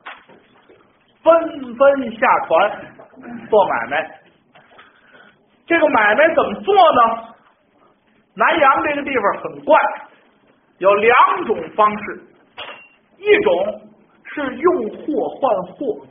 [1.23, 2.71] 纷纷下船
[3.49, 4.21] 做买卖。
[5.67, 7.29] 这个买卖怎么做呢？
[8.35, 9.79] 南阳这个地方很怪，
[10.79, 11.15] 有两
[11.47, 12.23] 种方式，
[13.19, 13.91] 一种
[14.25, 16.07] 是用货换货，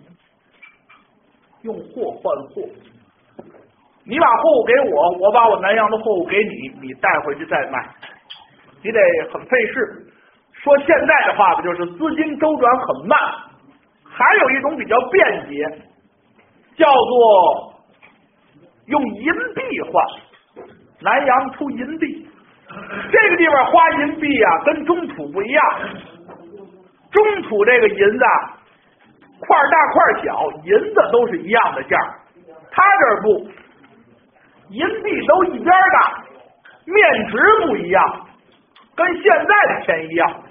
[1.63, 2.61] 用货换货，
[4.05, 7.89] 你把货物给我，我把我南阳的货物给你，你带回去再卖，
[8.83, 8.99] 你得
[9.33, 10.07] 很费事。
[10.63, 13.17] 说现在的话，不就是资金周转很慢？
[14.05, 15.65] 还有一种比较便捷，
[16.75, 17.71] 叫做。
[18.87, 20.03] 用银币换，
[20.99, 22.27] 南阳出银币，
[23.09, 25.63] 这个地方花银币啊，跟中土不一样。
[27.11, 28.57] 中土这个银子啊
[29.39, 31.97] 块大块小，银子都是一样的价
[32.71, 33.47] 他这不，
[34.71, 36.23] 银币都一边大，
[36.85, 37.37] 面值
[37.67, 38.27] 不一样，
[38.95, 40.43] 跟现在的钱一样。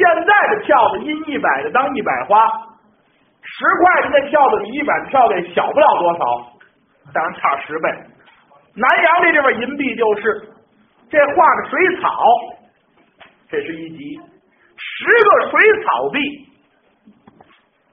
[0.00, 2.48] 现在的票子，印一百的当一百花，
[3.42, 6.20] 十块的那票子比一百的票子小不了多少。
[7.12, 7.90] 当然差十倍。
[8.76, 10.52] 南阳这地方银币就是
[11.10, 12.24] 这画个水草，
[13.50, 14.16] 这是一级，
[14.78, 16.18] 十个水草币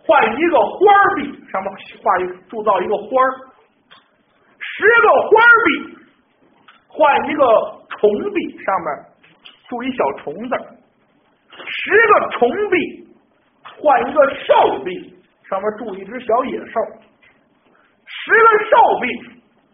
[0.06, 3.10] 换一个花币，上面画一铸造一个花；
[4.60, 5.30] 十个花
[5.66, 5.98] 币
[6.88, 7.44] 换一个
[7.90, 8.88] 虫币，上面
[9.68, 10.56] 铸一小虫子；
[11.80, 13.08] 十个虫币
[13.62, 15.16] 换一个兽币，
[15.48, 16.82] 上面住一只小野兽。
[18.06, 19.08] 十个兽币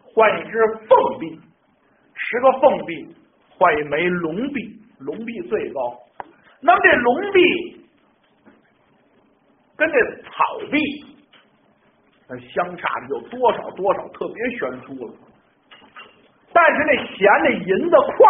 [0.02, 1.40] 换一只凤币，
[2.14, 3.16] 十个凤币
[3.48, 5.98] 换一枚龙币，龙币最高。
[6.60, 7.86] 那么这龙币
[9.76, 10.78] 跟这草币，
[12.28, 15.14] 那相差的有多少多少，特别悬殊了。
[16.52, 18.26] 但是那钱那银子块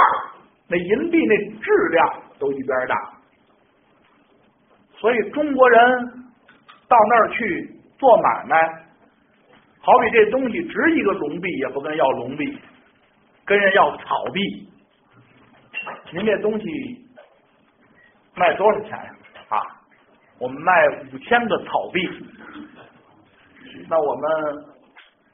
[0.68, 3.13] 那银币那质量都一边大。
[5.05, 6.00] 所以中国人
[6.88, 8.57] 到那儿去做买卖，
[9.82, 12.59] 好比这东西值一个龙币，也不跟人要龙币，
[13.44, 14.66] 跟人要草币。
[16.11, 16.66] 您这东西
[18.34, 19.11] 卖多少钱呀？
[19.50, 19.61] 啊，
[20.38, 20.72] 我们卖
[21.12, 22.00] 五千个草币。
[23.90, 24.64] 那我们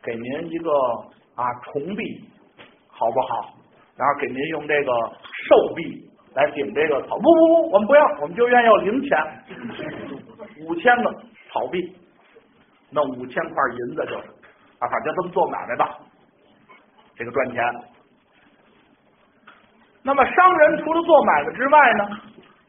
[0.02, 0.72] 给您一个
[1.36, 2.28] 啊虫币，
[2.88, 3.54] 好不好？
[3.96, 4.92] 然后给您用这个
[5.48, 7.16] 兽币来顶这个草。
[7.16, 9.18] 不不不，我们不要，我们就愿意要零钱，
[10.66, 11.12] 五千个
[11.52, 11.96] 草币，
[12.90, 14.28] 弄五千块银子就是
[14.78, 15.98] 啊，反正这么做买卖吧，
[17.16, 17.64] 这个赚钱。
[20.02, 22.08] 那么商人除了做买卖之外呢，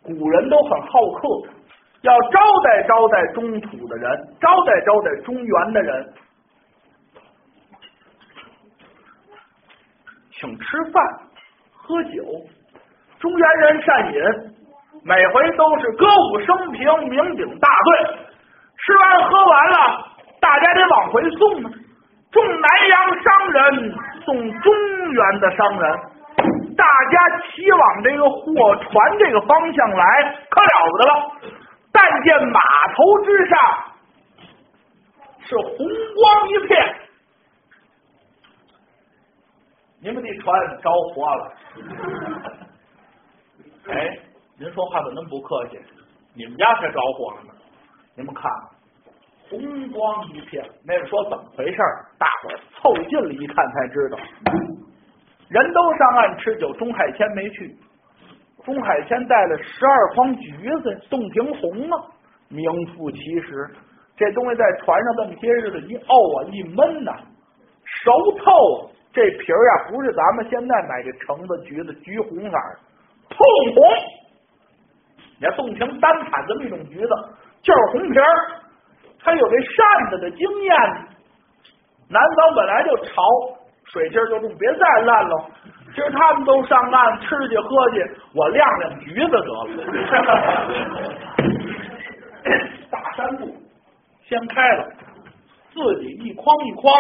[0.03, 1.27] 古人都很好客，
[2.01, 6.13] 要招待招待中土的人，招待招待中原的人，
[10.31, 11.03] 请吃饭
[11.71, 12.25] 喝酒。
[13.21, 14.19] 中原人善饮，
[15.05, 18.17] 每回都是歌舞升平，酩酊大醉。
[18.83, 19.77] 吃完喝完了，
[20.41, 21.69] 大家得往回送呢。
[22.33, 23.93] 送南洋商人，
[24.25, 24.73] 送中
[25.11, 25.99] 原的商人，
[26.75, 31.31] 大家齐往这个货船这个方向来，可了不得了。
[31.91, 32.59] 但见码
[32.95, 33.59] 头之上
[35.41, 36.95] 是红光一片，
[40.01, 41.53] 你们的船着火了。
[43.87, 44.19] 哎，
[44.59, 45.79] 您说话怎么那么不客气？
[46.33, 47.53] 你们家才着火了呢！
[48.15, 48.49] 你们看，
[49.49, 50.63] 红光一片。
[50.85, 51.77] 那个说怎么回事？
[52.17, 54.17] 大伙儿凑近了一看才知道，
[55.49, 57.75] 人都上岸吃酒，钟海谦没去。
[58.63, 60.51] 钟海谦带了十二筐橘
[60.83, 62.05] 子，洞庭红啊，
[62.49, 62.63] 名
[62.95, 63.69] 副其实。
[64.15, 67.11] 这东西在船上这么些日子一沤啊，一闷呐，
[67.83, 68.91] 熟透。
[69.11, 72.79] 这皮儿啊，不是咱们现在买这橙子橘子橘红色儿，
[73.31, 73.39] 通
[73.73, 73.81] 红。
[75.39, 77.09] 你看洞庭单产这么一种橘子，
[77.63, 78.25] 就是红皮儿，
[79.23, 80.75] 它有这扇子的经验。
[82.09, 83.23] 南方本来就潮，
[83.85, 85.45] 水气就重，别再烂了。
[85.95, 88.05] 今儿他们都上岸吃去喝去，
[88.35, 89.67] 我晾晾橘子得了。
[92.91, 93.55] 大山路
[94.27, 94.89] 掀开了，
[95.73, 96.93] 自己一筐一筐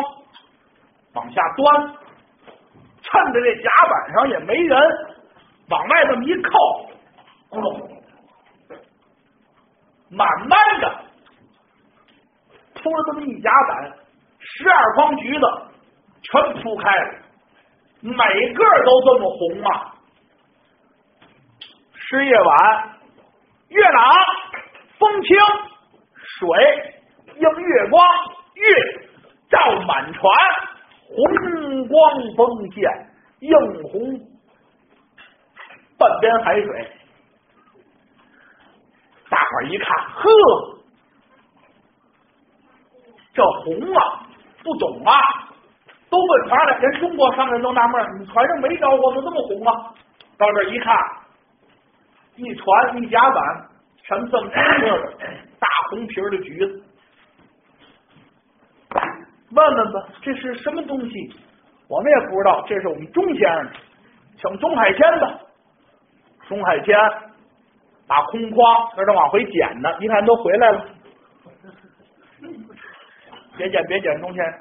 [1.13, 1.95] 往下端，
[3.01, 4.79] 趁着这甲板上也没人，
[5.71, 6.51] 往外这么一扣，
[7.49, 7.89] 咕噜，
[10.09, 11.05] 慢慢的
[12.75, 13.93] 铺了这么一甲板，
[14.37, 15.45] 十二筐橘子
[16.21, 17.13] 全铺开了。
[18.01, 18.13] 每
[18.53, 19.95] 个都这么红啊！
[21.93, 22.99] 是夜晚，
[23.69, 24.11] 月朗
[24.99, 25.37] 风清，
[26.15, 26.47] 水
[27.35, 28.03] 映月光，
[28.55, 28.67] 月
[29.49, 29.57] 照
[29.87, 30.21] 满船，
[31.07, 32.83] 红光崩现，
[33.39, 34.19] 映红
[36.01, 36.91] 半边海水。
[39.29, 40.29] 大伙儿一看，呵，
[43.33, 44.25] 这红啊，
[44.63, 45.13] 不懂啊。
[46.09, 49.93] 都问船来，连中国商人都纳闷你船上没着火，怎么这么红啊？
[50.37, 50.97] 到这一看，
[52.35, 53.69] 一船一甲板，
[54.03, 55.13] 全这么红的
[55.59, 56.83] 大红皮的橘子。
[59.51, 61.35] 问问吧，这是什么东西？
[61.87, 62.65] 我们也不知道。
[62.67, 63.71] 这是我们钟先生，
[64.37, 65.39] 请钟海谦的。
[66.51, 66.93] 钟海谦
[68.07, 68.59] 打空筐
[68.97, 70.85] 那正往回捡呢，一看都回来了，
[73.55, 74.59] 别捡，别捡，钟先生。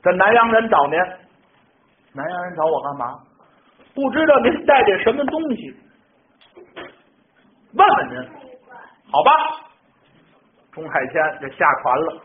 [0.00, 0.96] 这南阳人找您，
[2.12, 3.18] 南阳人找我干嘛？
[3.96, 5.76] 不知道您带点什么东西，
[7.74, 8.30] 问问您，
[9.10, 9.32] 好吧？
[10.70, 12.22] 钟海谦就下船了，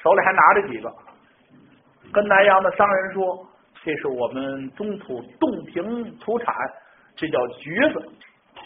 [0.00, 0.94] 手里还拿着几个，
[2.12, 3.44] 跟南阳的商人说
[3.82, 6.54] ：“这是我们中土洞庭土产，
[7.16, 8.08] 这叫橘子。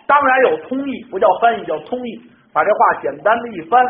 [0.07, 2.31] 当然有通译，不叫翻译，叫通译。
[2.53, 3.85] 把这话简单的一翻。”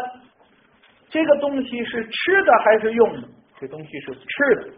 [1.11, 3.29] 这个东西是吃的还是用的？
[3.61, 4.70] 这东西是吃的，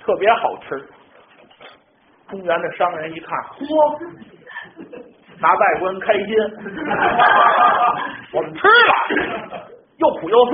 [0.00, 0.88] 特别好吃。
[2.28, 3.98] 中原的商人一看，嚯，
[5.40, 6.26] 拿外国人开心，
[8.32, 9.68] 我们吃了，
[9.98, 10.52] 又苦又涩，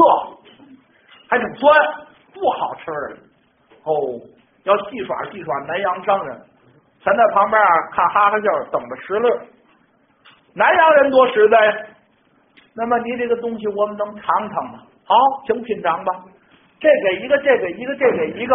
[1.29, 1.79] 还挺酸，
[2.33, 2.91] 不好吃。
[3.85, 3.93] 哦，
[4.65, 6.39] 要戏耍戏耍南洋商人，
[7.05, 9.41] 咱在旁边啊看哈哈笑，等着食乐。
[10.55, 11.87] 南洋人多实在，
[12.75, 14.81] 那么你这个东西我们能尝尝吗？
[15.07, 15.15] 好，
[15.47, 16.13] 请品尝吧。
[16.79, 18.55] 这给一个，这给一个，这给一个。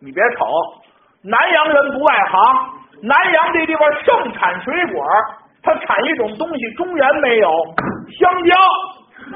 [0.00, 0.46] 你别瞅，
[1.22, 2.38] 南阳人不外行。
[3.02, 5.04] 南阳这地方盛产水果，
[5.62, 7.48] 它产一种东西，中原没有
[8.18, 8.56] 香蕉。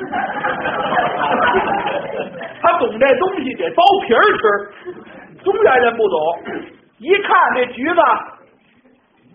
[2.60, 4.42] 他懂这东西得剥皮吃，
[5.46, 6.18] 中原人不懂。
[6.98, 8.00] 一看这橘子，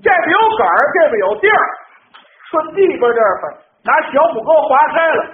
[0.03, 1.59] 这边有杆儿，这边有蒂儿，
[2.49, 3.55] 顺地边这儿
[3.86, 5.26] 拿小木钩划开了，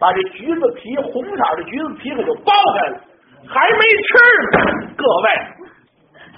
[0.00, 2.98] 把这橘子皮红色的橘子皮可就剥开了，
[3.46, 4.12] 还没吃
[4.42, 4.56] 呢。
[4.96, 5.26] 各位，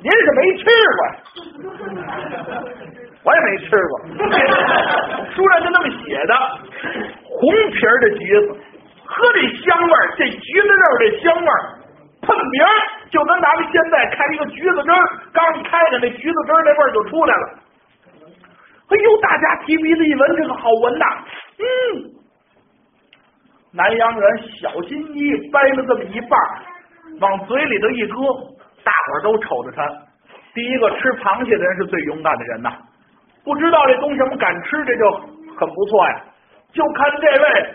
[0.02, 0.64] 您是没吃
[0.98, 1.00] 过，
[3.24, 3.92] 我也没吃过。
[5.32, 6.34] 书上就那么写的，
[7.24, 7.40] 红
[7.72, 8.46] 皮儿的橘子，
[9.06, 11.78] 喝这香味儿，这橘子肉这香味儿。
[12.20, 12.66] 喷名
[13.10, 17.58] 就跟咱们现在开一个橘子汁儿，刚开的那橘子汁儿那味儿就出来了。
[18.90, 21.04] 哎呦，大家提鼻子一闻，这个好闻呐！
[21.58, 21.64] 嗯，
[23.72, 26.38] 南阳人小心翼翼掰了这么一半，
[27.20, 28.16] 往嘴里头一搁，
[28.84, 29.86] 大伙儿都瞅着他。
[30.54, 32.72] 第一个吃螃蟹的人是最勇敢的人呐，
[33.44, 35.10] 不知道这东西什么敢吃，这就
[35.56, 36.24] 很不错呀。
[36.72, 37.74] 就看这位。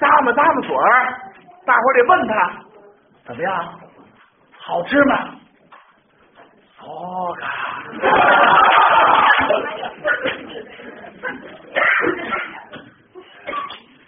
[0.00, 1.18] 咂摸咂摸嘴儿，
[1.68, 2.50] 大伙得问他
[3.26, 3.78] 怎么样，
[4.58, 5.18] 好吃吗？
[6.80, 7.36] 哦，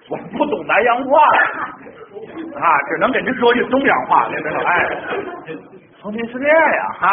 [0.08, 1.20] 我不懂南阳话
[2.58, 4.60] 啊，只能给您说句东洋话，您知道？
[4.64, 4.88] 哎，
[6.00, 7.10] 从您是这样哈，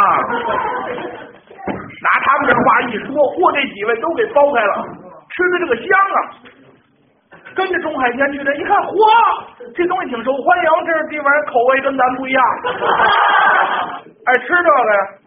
[1.67, 4.81] 拿他们这话一说，嚯，这几位都给剥开了，
[5.27, 6.19] 吃的这个香啊！
[7.58, 12.43] 跟着钟海天去的，一看，嚯，这东西挺受欢迎，这地方口味跟咱不一样，
[14.26, 15.18] 爱 吃这个呀，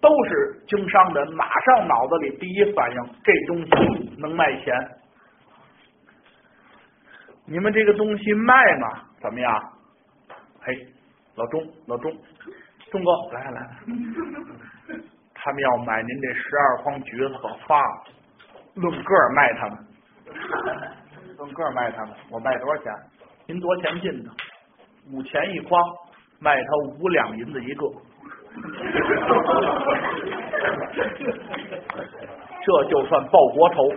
[0.00, 4.74] 都是经商人，马上脑子里第一反应，这东西能卖钱。
[7.46, 9.02] 你们这个东西卖吗？
[9.20, 9.72] 怎么样？
[10.62, 10.74] 嘿，
[11.34, 12.10] 老钟，老钟，
[12.90, 13.68] 钟哥，来来来，
[15.34, 18.04] 他们要买您这十二筐橘子，可发了。
[18.76, 19.78] 论个卖他们，
[21.38, 22.92] 论个卖他们，我卖多少钱？
[23.46, 24.30] 您多少钱进的？
[25.10, 25.80] 五钱一筐，
[26.40, 26.68] 卖他
[26.98, 27.86] 五两银子一个，
[32.64, 33.88] 这就算报国仇，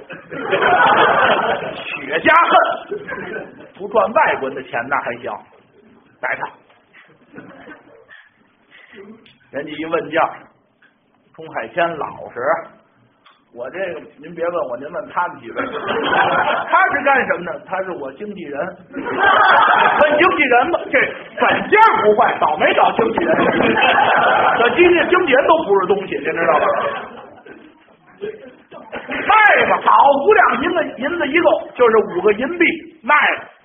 [1.86, 2.52] 雪家恨，
[3.76, 5.32] 不赚外国人的钱那还行，
[6.22, 6.48] 带他。
[9.52, 10.22] 人家一问价，
[11.34, 12.40] 钟海天老实。
[13.52, 15.56] 我这个，您别问我，您问他们几位。
[15.56, 17.60] 他是干什么的？
[17.66, 18.60] 他是我经纪人。
[18.94, 21.00] 问经纪人吧，这
[21.42, 23.36] 本家不坏，倒霉找经纪人。
[24.60, 26.66] 这经纪经纪人都不是东西，您知道吧？
[28.22, 29.98] 卖吧，好，
[30.28, 32.66] 五两银子银子一个，就是五个银币，
[33.02, 33.16] 卖，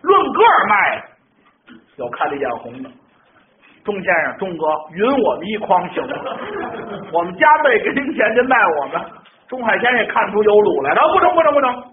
[0.01, 1.05] 论个卖。
[1.97, 2.89] 有看了一眼红的，
[3.85, 6.16] 钟先生，钟哥，匀我们一筐行吗？
[7.12, 9.01] 我们加倍给您钱，您卖我们。
[9.49, 11.84] 钟海天也看出有路来了，不成不成不成！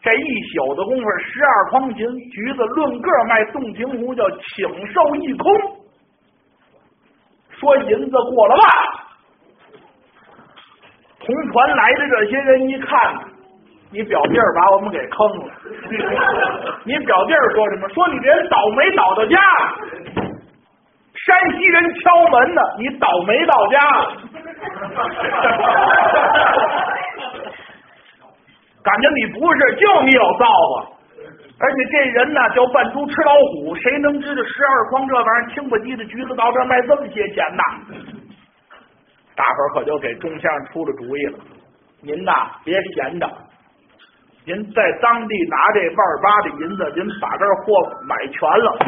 [0.00, 5.52] 这一宿的功夫，十二筐银橘子论个卖，洞庭湖叫请受一空。
[7.58, 8.64] 说银子过了万，
[11.20, 12.90] 同船来的这些人一看，
[13.90, 15.52] 你表弟把我们给坑了。
[16.84, 17.88] 你表弟说什么？
[17.88, 19.36] 说你这人倒霉倒到家。
[21.14, 23.76] 山西人敲门呢，你倒霉到家。
[28.82, 30.86] 感觉你不是，就你有造化，
[31.60, 37.62] 而且这人呢叫扮猪吃老虎，谁能知道十二筐这玩意儿清不唧的橘子到这卖这么些钱呢？
[39.34, 41.38] 大伙儿可就给钟先生出了主意了，
[42.02, 42.32] 您呐
[42.64, 43.28] 别闲着，
[44.46, 47.74] 您在当地拿这万八的银子，您把这货
[48.08, 48.78] 买全了，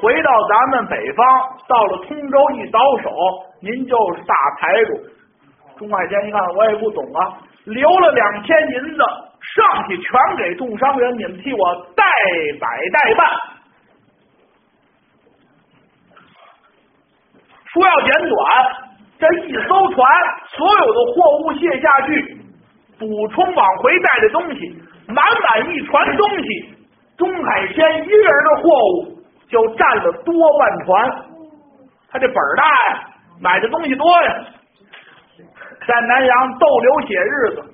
[0.00, 1.26] 回到咱们北方，
[1.68, 3.10] 到了通州一倒手，
[3.62, 5.00] 您就是大财主。
[5.78, 9.02] 钟海天一看，我也不懂啊，留了两千银子，
[9.52, 12.04] 上去全给重伤员，你们替我代
[12.58, 13.26] 摆代办。
[17.66, 18.38] 说要简短，
[19.18, 19.98] 这一艘船
[20.48, 22.38] 所有的货物卸下去，
[22.98, 26.74] 补充往回带的东西，满满一船东西，
[27.18, 29.18] 钟海天一个人的货物
[29.48, 31.24] 就占了多半船。
[32.10, 33.08] 他这本儿大呀，
[33.40, 34.44] 买的东西多呀。
[35.86, 37.73] 在南阳逗留些日子，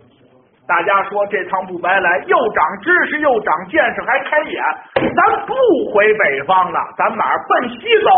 [0.70, 4.62] 大家说这趟不白来，又长知识，又长见识，还开眼。
[4.94, 5.52] 咱不
[5.92, 8.10] 回北方了，咱马上奔西走，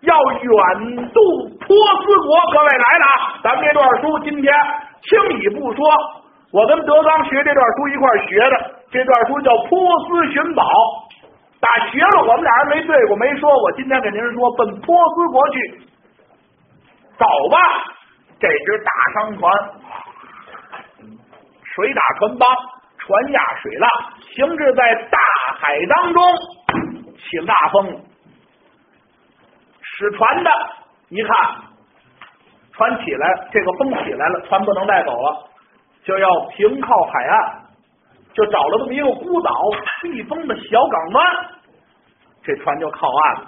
[0.00, 0.12] 要
[0.42, 1.20] 远渡
[1.62, 2.34] 波斯国。
[2.50, 3.14] 各位来了啊！
[3.44, 4.52] 咱们这段书今天
[5.02, 5.86] 轻易不说，
[6.52, 8.56] 我跟德刚学这段书一块学的。
[8.90, 10.64] 这段书叫《波斯寻宝》，
[11.60, 13.70] 打学了，我们俩人没对过，没说过。
[13.78, 15.78] 今天给您说，奔波斯国去，
[17.16, 17.56] 走吧。
[18.40, 19.52] 这只大商船，
[21.78, 22.48] 水打船帮，
[22.98, 23.88] 船压水浪，
[24.34, 25.18] 行至在大
[25.60, 26.22] 海当中，
[27.14, 28.00] 起大风，
[29.80, 30.50] 使船的
[31.10, 31.36] 一看，
[32.72, 35.48] 船起来，这个风起来了，船不能带走了，
[36.02, 37.62] 就要停靠海岸，
[38.34, 39.52] 就找了这么一个孤岛，
[40.02, 41.46] 避风的小港湾，
[42.42, 43.46] 这船就靠岸了。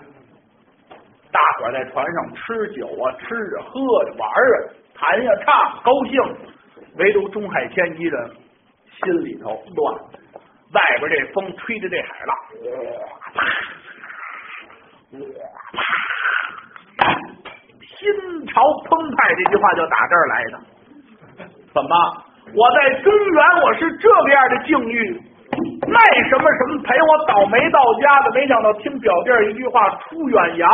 [1.32, 4.54] 大伙在船上吃酒啊，吃着喝着玩啊，
[4.94, 6.59] 弹呀唱，高兴。
[6.96, 8.30] 唯独钟海天一人
[9.02, 9.94] 心里头乱，
[10.74, 12.36] 外边这风吹着这海浪，
[13.20, 13.30] 啪
[17.06, 17.14] 啪，
[17.96, 19.34] 心潮澎湃。
[19.36, 20.60] 这句话就打这儿来的。
[21.72, 21.90] 怎么？
[22.52, 25.20] 我在中原我是这个样的境遇，
[25.86, 28.32] 卖什么什么赔我倒霉到家的。
[28.32, 30.68] 没想到听表弟一句话出远洋，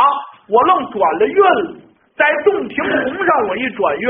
[0.49, 1.43] 我愣转了运，
[2.17, 4.09] 在洞庭湖上我一转运。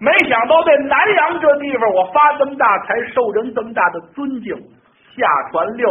[0.00, 4.56] 没想到在南阳这地方，我发这么大财，受人这么大的尊敬，
[5.14, 5.86] 下船溜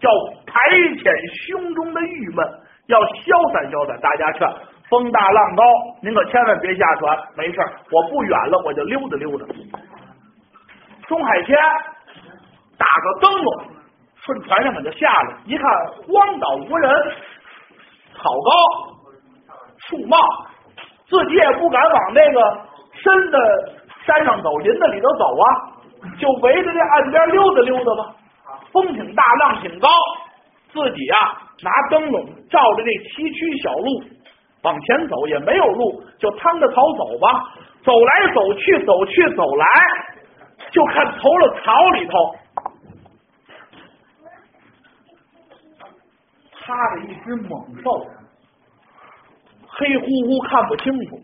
[0.00, 0.10] 叫
[0.44, 0.58] 排
[0.98, 1.06] 遣
[1.46, 2.44] 胸中的郁闷，
[2.88, 3.96] 要消散消散。
[4.00, 4.48] 大家劝，
[4.90, 5.62] 风大浪高，
[6.02, 7.16] 您可千万别下船。
[7.36, 7.60] 没事
[7.92, 9.46] 我不远了，我就溜达溜达。
[11.06, 11.56] 钟海天
[12.76, 13.64] 打个灯笼，
[14.16, 15.70] 顺船上可就下来，一看
[16.08, 16.90] 荒岛无人，
[18.16, 18.50] 草高
[19.86, 20.18] 树茂，
[21.06, 22.71] 自己也不敢往那个。
[23.02, 23.38] 深的
[24.06, 25.46] 山上走，林子里头走啊，
[26.18, 28.14] 就围着这岸边溜达溜达吧。
[28.72, 29.88] 风挺大，浪挺高，
[30.72, 31.16] 自己啊
[31.62, 34.02] 拿灯笼照着这崎岖小路
[34.62, 37.26] 往前走，也没有路，就趟着草走吧。
[37.84, 39.66] 走来走去，走去走来，
[40.70, 42.12] 就看投了草里头
[46.64, 48.06] 趴着一只猛兽，
[49.66, 51.18] 黑乎乎看不清楚。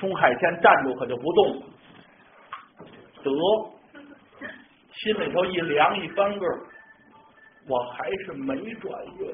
[0.00, 1.62] 钟海天站住，可就不动了。
[3.22, 3.30] 得，
[4.94, 6.46] 心里头一凉一翻个，
[7.68, 9.30] 我还是没转运。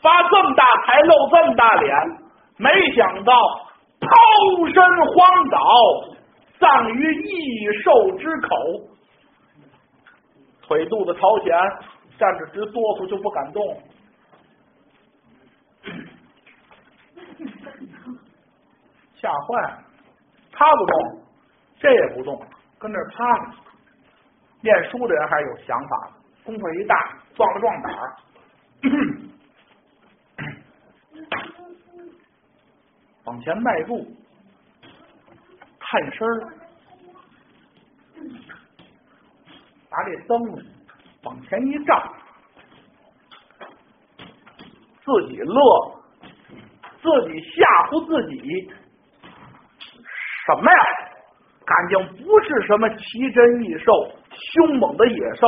[0.00, 1.96] 发这么大财，露这么大脸，
[2.56, 3.32] 没想到
[4.00, 4.08] 抛
[4.74, 5.58] 身荒岛，
[6.58, 8.56] 葬于异兽之口。
[10.62, 11.56] 腿肚子朝前，
[12.18, 13.62] 站着直哆嗦，就不敢动。
[19.20, 19.82] 吓坏了，
[20.52, 21.22] 他不动，
[21.78, 22.40] 这也不动，
[22.78, 23.52] 跟那趴着。
[24.60, 26.10] 念书的人还有想法，
[26.44, 28.16] 功夫一大，壮了壮胆儿，
[33.24, 34.06] 往前迈步，
[35.78, 36.52] 探身儿，
[39.90, 40.40] 拿这灯
[41.22, 42.14] 往前一照，
[45.04, 46.00] 自己乐，
[47.00, 48.72] 自己吓唬自己。
[50.48, 50.78] 什么呀？
[51.66, 53.92] 感情不是什么奇珍异兽、
[54.32, 55.46] 凶猛的野兽，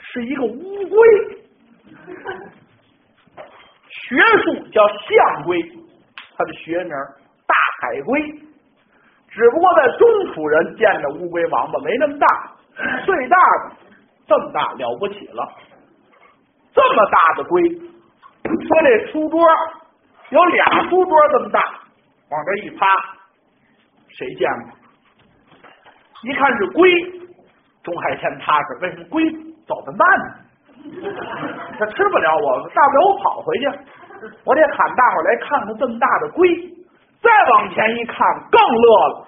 [0.00, 0.98] 是一个乌龟。
[3.90, 5.60] 学术叫象龟，
[6.34, 6.90] 它的学名
[7.46, 8.22] 大海龟。
[9.28, 12.26] 只不过在中土人见着乌龟王八没那么大，
[13.04, 13.76] 最大的
[14.26, 15.46] 这么大了不起了。
[16.72, 19.46] 这么大的龟，说这书桌
[20.30, 21.60] 有俩书桌这么大，
[22.30, 22.86] 往这一趴。
[24.08, 24.72] 谁见过？
[26.22, 26.90] 一看是龟，
[27.84, 28.78] 钟海天踏实。
[28.82, 29.24] 为什么龟
[29.66, 30.24] 走得慢呢？
[31.78, 33.68] 他吃不了我，大不了我跑回去。
[34.44, 36.74] 我得喊大伙来看看这么大的龟。
[37.20, 38.16] 再往前一看，
[38.50, 39.26] 更乐了，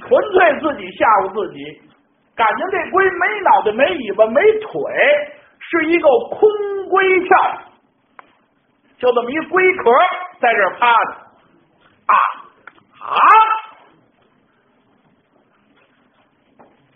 [0.00, 1.82] 纯粹自己吓唬自己。
[2.34, 4.70] 感情这龟没脑袋、没尾巴、没腿，
[5.58, 6.50] 是一个空
[6.90, 7.36] 龟壳，
[8.98, 9.90] 就这么一龟壳
[10.40, 11.10] 在这趴着。
[12.06, 12.14] 啊
[13.00, 13.18] 啊！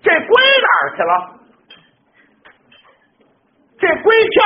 [0.01, 1.13] 这龟哪儿去了？
[3.81, 4.37] 这龟壳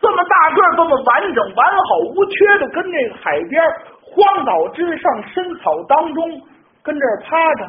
[0.00, 3.62] 这么大个，这么完整、完好无缺的，跟这个海边
[4.00, 6.40] 荒岛之上深草当中
[6.82, 7.66] 跟这儿趴着，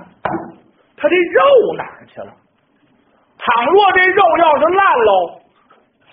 [0.96, 2.34] 它这肉哪儿去了？
[3.38, 5.42] 倘若这肉要是烂喽，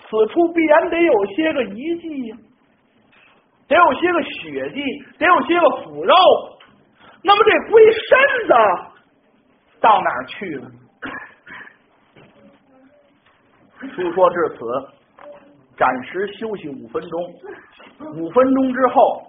[0.09, 2.37] 此处必然得有些个遗迹呀，
[3.67, 4.81] 得有些个血迹，
[5.17, 6.13] 得有些个腐肉。
[7.23, 8.53] 那么这龟身子？
[9.85, 10.71] 到哪去了？
[13.95, 14.65] 书说至此，
[15.77, 17.21] 暂时休息五分钟。
[18.15, 19.21] 五分钟之后，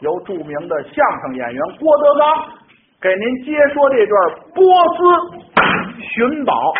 [0.00, 2.48] 由著名的相声演员郭德纲
[3.02, 4.18] 给您接说这段
[4.54, 4.64] 波
[4.96, 4.98] 斯
[6.00, 6.72] 寻宝。